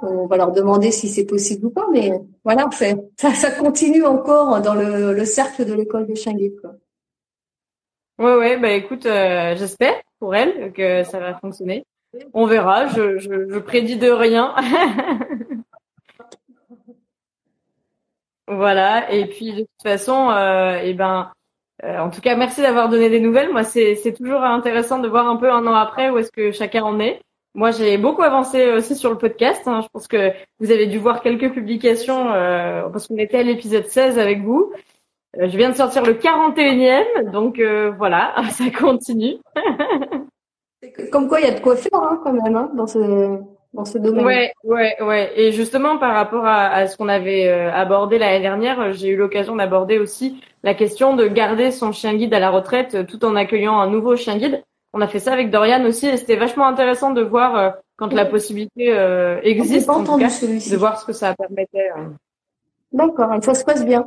on, 0.02 0.26
va 0.26 0.36
leur 0.36 0.52
demander 0.52 0.90
si 0.90 1.08
c'est 1.08 1.26
possible 1.26 1.66
ou 1.66 1.70
pas, 1.70 1.86
mais 1.92 2.12
voilà, 2.44 2.68
ça, 3.16 3.34
ça 3.34 3.50
continue 3.52 4.04
encore 4.04 4.60
dans 4.60 4.74
le, 4.74 5.12
le 5.12 5.24
cercle 5.24 5.64
de 5.64 5.74
l'école 5.74 6.06
des 6.06 6.16
chiens 6.16 6.34
guides. 6.34 6.60
Quoi. 6.60 6.72
Ouais, 8.18 8.36
ouais, 8.36 8.56
bah 8.58 8.70
écoute, 8.70 9.06
euh, 9.06 9.56
j'espère 9.56 9.94
pour 10.18 10.34
elle 10.34 10.72
que 10.72 11.02
ça 11.04 11.18
va 11.18 11.34
fonctionner. 11.38 11.84
On 12.34 12.46
verra, 12.46 12.88
je, 12.88 13.18
je, 13.18 13.48
je 13.48 13.58
prédis 13.58 13.96
de 13.96 14.10
rien. 14.10 14.54
voilà, 18.48 19.10
et 19.12 19.26
puis 19.26 19.52
de 19.52 19.60
toute 19.60 19.82
façon, 19.82 20.30
euh, 20.30 20.78
et 20.82 20.90
eh 20.90 20.94
ben, 20.94 21.32
euh, 21.84 21.98
en 21.98 22.10
tout 22.10 22.20
cas, 22.20 22.36
merci 22.36 22.60
d'avoir 22.60 22.88
donné 22.88 23.08
des 23.08 23.20
nouvelles. 23.20 23.50
Moi, 23.50 23.64
c'est 23.64 24.14
toujours 24.16 24.42
intéressant 24.42 24.98
de 24.98 25.08
voir 25.08 25.26
un 25.28 25.36
peu 25.36 25.50
un 25.50 25.66
an 25.66 25.74
après 25.74 26.10
où 26.10 26.18
est-ce 26.18 26.30
que 26.30 26.52
chacun 26.52 26.84
en 26.84 27.00
est. 27.00 27.20
Moi, 27.54 27.70
j'ai 27.70 27.98
beaucoup 27.98 28.22
avancé 28.22 28.72
aussi 28.72 28.96
sur 28.96 29.10
le 29.10 29.18
podcast. 29.18 29.62
Hein. 29.66 29.80
Je 29.82 29.88
pense 29.92 30.08
que 30.08 30.32
vous 30.58 30.70
avez 30.70 30.86
dû 30.86 30.98
voir 30.98 31.20
quelques 31.20 31.52
publications 31.52 32.32
euh, 32.32 32.88
parce 32.88 33.08
qu'on 33.08 33.18
était 33.18 33.38
à 33.38 33.42
l'épisode 33.42 33.86
16 33.86 34.18
avec 34.18 34.42
vous. 34.42 34.72
Euh, 35.38 35.48
je 35.48 35.56
viens 35.56 35.70
de 35.70 35.74
sortir 35.74 36.04
le 36.04 36.14
41e, 36.14 37.30
donc 37.30 37.58
euh, 37.58 37.90
voilà, 37.96 38.34
ça 38.50 38.64
continue. 38.70 39.36
Comme 41.10 41.28
quoi, 41.28 41.40
il 41.40 41.46
y 41.46 41.50
a 41.50 41.54
de 41.54 41.60
quoi 41.60 41.76
faire 41.76 41.94
hein, 41.94 42.20
quand 42.22 42.32
même 42.32 42.56
hein, 42.56 42.70
dans 42.74 42.86
ce 42.86 43.38
dans 43.72 43.86
ce 43.86 43.96
domaine. 43.96 44.26
Ouais, 44.26 44.52
ouais, 44.64 44.94
ouais. 45.00 45.32
Et 45.36 45.52
justement, 45.52 45.96
par 45.96 46.12
rapport 46.12 46.44
à, 46.44 46.66
à 46.66 46.86
ce 46.86 46.98
qu'on 46.98 47.08
avait 47.08 47.48
euh, 47.48 47.72
abordé 47.72 48.18
l'année 48.18 48.40
dernière, 48.40 48.92
j'ai 48.92 49.08
eu 49.08 49.16
l'occasion 49.16 49.56
d'aborder 49.56 49.98
aussi 49.98 50.42
la 50.62 50.74
question 50.74 51.16
de 51.16 51.26
garder 51.26 51.70
son 51.70 51.92
chien 51.92 52.14
guide 52.14 52.34
à 52.34 52.38
la 52.38 52.50
retraite 52.50 53.06
tout 53.06 53.24
en 53.24 53.34
accueillant 53.34 53.78
un 53.78 53.88
nouveau 53.88 54.16
chien 54.16 54.36
guide. 54.36 54.62
On 54.92 55.00
a 55.00 55.08
fait 55.08 55.18
ça 55.18 55.32
avec 55.32 55.50
Dorian 55.50 55.84
aussi 55.84 56.06
et 56.06 56.16
c'était 56.16 56.36
vachement 56.36 56.66
intéressant 56.66 57.12
de 57.12 57.22
voir 57.22 57.76
quand 57.96 58.12
la 58.12 58.26
possibilité 58.26 58.88
existe, 59.42 59.88
en 59.88 60.04
tout 60.04 60.18
cas, 60.18 60.28
de 60.28 60.76
voir 60.76 61.00
ce 61.00 61.06
que 61.06 61.12
ça 61.12 61.34
permettait. 61.34 61.90
D'accord, 62.92 63.42
ça 63.42 63.54
se 63.54 63.64
passe 63.64 63.84
bien. 63.84 64.06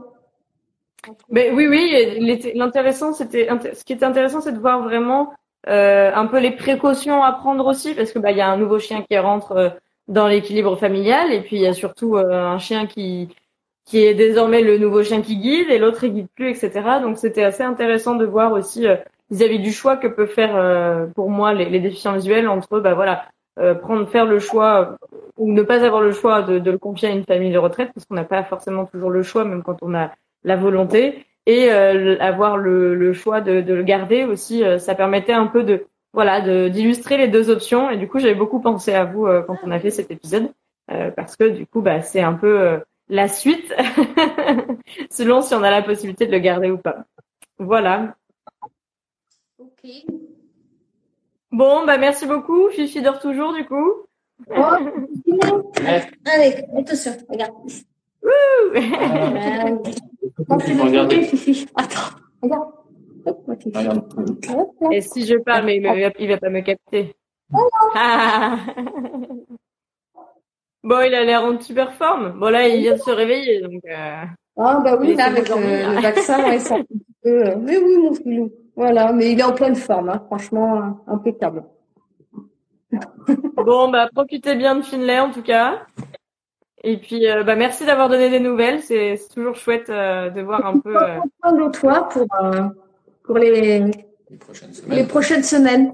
Mais 1.30 1.52
oui, 1.52 1.68
oui, 1.68 2.54
l'intéressant, 2.56 3.14
c'était, 3.14 3.48
ce 3.74 3.84
qui 3.84 3.94
était 3.94 4.06
intéressant, 4.06 4.42
c'est 4.42 4.52
de 4.52 4.60
voir 4.60 4.84
vraiment 4.84 5.34
euh, 5.68 6.12
un 6.14 6.28
peu 6.28 6.40
les 6.40 6.52
précautions 6.52 7.24
à 7.24 7.32
prendre 7.32 7.66
aussi, 7.66 7.94
parce 7.96 8.12
que 8.12 8.20
bah 8.20 8.32
il 8.32 8.38
y 8.38 8.42
a 8.42 8.50
un 8.50 8.58
nouveau 8.58 8.80
chien 8.80 9.02
qui 9.02 9.18
rentre 9.18 9.52
euh, 9.54 9.70
dans 10.08 10.28
l'équilibre 10.28 10.76
familial, 10.76 11.32
et 11.34 11.42
puis 11.42 11.58
il 11.58 11.62
y 11.62 11.68
a 11.68 11.74
surtout 11.74 12.18
euh, 12.18 12.32
un 12.32 12.60
chien 12.60 12.86
qui 12.86 13.30
qui 13.86 14.04
est 14.04 14.16
désormais 14.16 14.62
le 14.62 14.80
nouveau 14.80 15.04
chien 15.04 15.22
qui 15.22 15.38
guide, 15.38 15.70
et 15.70 15.78
l'autre 15.78 16.04
il 16.04 16.14
guide 16.14 16.28
plus, 16.36 16.50
etc. 16.50 16.72
Donc 17.02 17.18
c'était 17.18 17.44
assez 17.44 17.64
intéressant 17.64 18.16
de 18.16 18.26
voir 18.26 18.52
aussi 18.52 18.86
vis-à-vis 19.30 19.60
du 19.60 19.72
choix 19.72 19.98
que 19.98 20.08
peut 20.08 20.28
faire 20.28 21.08
pour 21.16 21.30
moi 21.30 21.54
les, 21.54 21.70
les, 21.70 21.80
déficients 21.80 22.14
visuels 22.14 22.48
entre 22.48 22.80
bah 22.80 22.94
voilà 22.94 23.26
prendre 23.82 24.08
faire 24.08 24.26
le 24.26 24.40
choix 24.40 24.98
ou 25.38 25.52
ne 25.52 25.64
pas 25.64 25.84
avoir 25.84 26.02
le 26.02 26.12
choix 26.12 26.42
de, 26.44 26.60
de 26.60 26.72
le 26.72 26.78
confier 26.78 27.10
à 27.10 27.12
une 27.12 27.24
famille 27.24 27.52
de 27.52 27.58
retraite 27.58 27.92
parce 27.94 28.06
qu'on 28.06 28.16
n'a 28.16 28.24
pas 28.24 28.44
forcément 28.44 28.86
toujours 28.86 29.10
le 29.10 29.24
choix 29.24 29.44
même 29.46 29.64
quand 29.64 29.78
on 29.82 29.96
a 29.96 30.12
la 30.44 30.56
volonté 30.56 31.26
et 31.46 31.72
euh, 31.72 32.18
avoir 32.20 32.58
le, 32.58 32.96
le 32.96 33.14
choix 33.14 33.42
de, 33.42 33.62
de, 33.62 33.74
le 33.74 33.84
garder 33.84 34.24
aussi, 34.24 34.64
euh, 34.64 34.80
ça 34.80 34.96
permettait 34.96 35.34
un 35.34 35.48
peu 35.48 35.64
de 35.64 35.86
voilà 36.14 36.42
d'illustrer 36.70 37.18
les 37.18 37.28
deux 37.28 37.50
options. 37.50 37.90
Et 37.90 37.98
du 37.98 38.08
coup, 38.08 38.20
j'avais 38.20 38.36
beaucoup 38.36 38.62
pensé 38.62 38.94
à 38.94 39.04
vous 39.04 39.26
euh, 39.26 39.42
quand 39.42 39.58
on 39.64 39.72
a 39.72 39.80
fait 39.80 39.92
cet 39.92 40.12
épisode 40.12 40.52
parce 41.16 41.36
que 41.36 41.46
du 41.46 41.66
coup, 41.66 41.82
bah, 41.82 42.04
c'est 42.04 42.22
un 42.22 42.34
peu 42.34 42.80
la 43.10 43.28
suite 43.28 43.74
selon 45.10 45.42
si 45.42 45.56
on 45.56 45.64
a 45.64 45.72
la 45.72 45.82
possibilité 45.82 46.28
de 46.28 46.32
le 46.32 46.38
garder 46.38 46.70
ou 46.70 46.78
pas. 46.78 47.06
Voilà. 47.58 48.16
Bon, 51.52 51.86
bah 51.86 51.98
merci 51.98 52.26
beaucoup. 52.26 52.70
Fifi 52.70 53.02
dort 53.02 53.20
toujours 53.20 53.54
du 53.54 53.66
coup. 53.66 53.92
Oh, 54.50 54.76
Allez, 56.26 56.66
attention, 56.78 57.12
regarde. 57.30 57.54
Attends, 61.76 62.16
regarde. 62.42 62.72
Et 64.92 65.02
si 65.02 65.26
je 65.26 65.38
parle, 65.38 65.66
mais 65.66 65.78
il, 65.78 65.84
va, 65.84 65.96
va 65.96 66.38
pas 66.38 66.50
me 66.50 66.62
capter. 66.62 67.16
bon, 70.84 71.02
il 71.02 71.14
a 71.14 71.24
l'air 71.24 71.44
en 71.44 71.60
super 71.60 71.94
forme. 71.94 72.38
Bon, 72.40 72.50
là, 72.50 72.68
il 72.68 72.82
vient 72.82 72.94
de 72.94 73.00
se 73.00 73.12
réveiller, 73.12 73.62
donc. 73.62 73.82
Euh... 73.86 74.24
Ah, 74.58 74.82
bah 74.84 74.98
oui, 75.00 75.16
là, 75.16 75.26
avec 75.26 75.50
le 75.50 76.02
vaccin, 76.02 76.44
ouais, 76.44 76.60
ça 76.60 76.76
un 76.76 76.84
peu. 77.24 77.48
Euh, 77.48 77.56
mais 77.58 77.78
oui, 77.78 77.98
mon 77.98 78.14
filou. 78.14 78.52
Voilà, 78.76 79.14
mais 79.14 79.32
il 79.32 79.40
est 79.40 79.44
en 79.44 79.54
pleine 79.54 79.76
forme, 79.76 80.10
hein. 80.10 80.22
franchement, 80.26 81.00
impeccable. 81.08 81.64
bon, 83.58 83.90
bah, 83.90 84.10
profitez 84.14 84.56
bien 84.56 84.76
de 84.76 84.82
Finlay, 84.82 85.20
en 85.20 85.32
tout 85.32 85.44
cas. 85.44 85.86
Et 86.84 86.98
puis, 86.98 87.28
euh, 87.30 87.44
bah, 87.44 87.56
merci 87.56 87.86
d'avoir 87.86 88.10
donné 88.10 88.30
des 88.30 88.40
nouvelles. 88.40 88.82
C'est 88.82 89.18
toujours 89.34 89.56
chouette 89.56 89.90
euh, 89.90 90.30
de 90.30 90.42
voir 90.42 90.66
un 90.66 90.80
peu. 90.80 90.96
Euh... 90.96 91.20
de 91.46 91.72
toi 91.72 92.10
pour, 92.10 92.28
euh, 92.44 92.68
pour 93.24 93.38
les, 93.38 93.80
les, 94.30 94.38
prochaines 94.38 94.74
semaines. 94.74 94.98
Les 94.98 95.08
prochaines 95.08 95.44
semaines. 95.44 95.94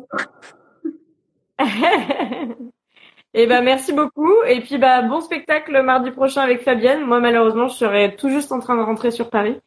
Et 3.33 3.47
bah 3.47 3.61
merci 3.61 3.93
beaucoup. 3.93 4.33
Et 4.45 4.59
puis 4.59 4.77
bah 4.77 5.01
bon 5.03 5.21
spectacle 5.21 5.81
mardi 5.83 6.11
prochain 6.11 6.41
avec 6.41 6.63
Fabienne. 6.63 7.05
Moi 7.05 7.21
malheureusement 7.21 7.69
je 7.69 7.75
serai 7.75 8.15
tout 8.17 8.29
juste 8.29 8.51
en 8.51 8.59
train 8.59 8.75
de 8.75 8.81
rentrer 8.81 9.11
sur 9.11 9.29
Paris. 9.29 9.57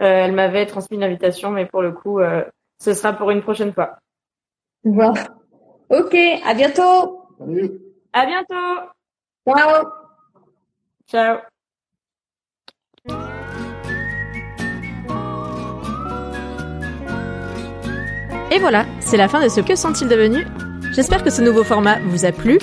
Euh, 0.00 0.24
elle 0.24 0.32
m'avait 0.32 0.66
transmis 0.66 0.96
une 0.96 1.04
invitation, 1.04 1.50
mais 1.50 1.66
pour 1.66 1.82
le 1.82 1.92
coup 1.92 2.18
euh, 2.18 2.42
ce 2.82 2.94
sera 2.94 3.12
pour 3.12 3.30
une 3.30 3.42
prochaine 3.42 3.72
fois. 3.72 3.96
Bon. 4.82 5.14
Ok, 5.88 6.16
à 6.44 6.52
bientôt. 6.54 7.28
Salut. 7.38 7.70
À 8.12 8.26
bientôt. 8.26 8.88
Ciao. 9.46 9.84
Ciao. 11.08 11.38
Et 18.50 18.58
voilà, 18.58 18.84
c'est 19.00 19.16
la 19.16 19.28
fin 19.28 19.40
de 19.42 19.48
ce 19.48 19.60
Que 19.60 19.76
sont-ils 19.76 20.08
devenus? 20.08 20.46
J'espère 20.92 21.22
que 21.22 21.30
ce 21.30 21.40
nouveau 21.40 21.62
format 21.62 22.00
vous 22.06 22.24
a 22.24 22.32
plu. 22.32 22.58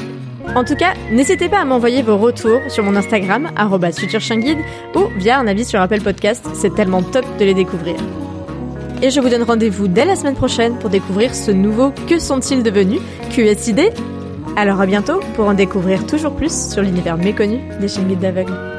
En 0.53 0.65
tout 0.65 0.75
cas, 0.75 0.95
n'hésitez 1.11 1.47
pas 1.47 1.59
à 1.59 1.65
m'envoyer 1.65 2.01
vos 2.01 2.17
retours 2.17 2.59
sur 2.67 2.83
mon 2.83 2.95
Instagram, 2.97 3.49
futureshangid, 3.95 4.57
ou 4.95 5.07
via 5.17 5.39
un 5.39 5.47
avis 5.47 5.63
sur 5.63 5.79
Apple 5.79 6.01
Podcast, 6.01 6.45
c'est 6.53 6.75
tellement 6.75 7.03
top 7.03 7.25
de 7.37 7.45
les 7.45 7.53
découvrir. 7.53 7.95
Et 9.01 9.11
je 9.11 9.21
vous 9.21 9.29
donne 9.29 9.43
rendez-vous 9.43 9.87
dès 9.87 10.05
la 10.05 10.15
semaine 10.15 10.35
prochaine 10.35 10.77
pour 10.77 10.89
découvrir 10.89 11.33
ce 11.33 11.51
nouveau 11.51 11.91
Que 12.07 12.19
sont-ils 12.19 12.63
devenus 12.63 13.01
QSID 13.31 13.91
alors 14.55 14.81
à 14.81 14.85
bientôt 14.85 15.21
pour 15.35 15.45
en 15.45 15.53
découvrir 15.53 16.05
toujours 16.05 16.35
plus 16.35 16.71
sur 16.71 16.81
l'univers 16.81 17.17
méconnu 17.17 17.59
des 17.79 17.87
chaînes 17.87 18.13
d'aveugles. 18.15 18.78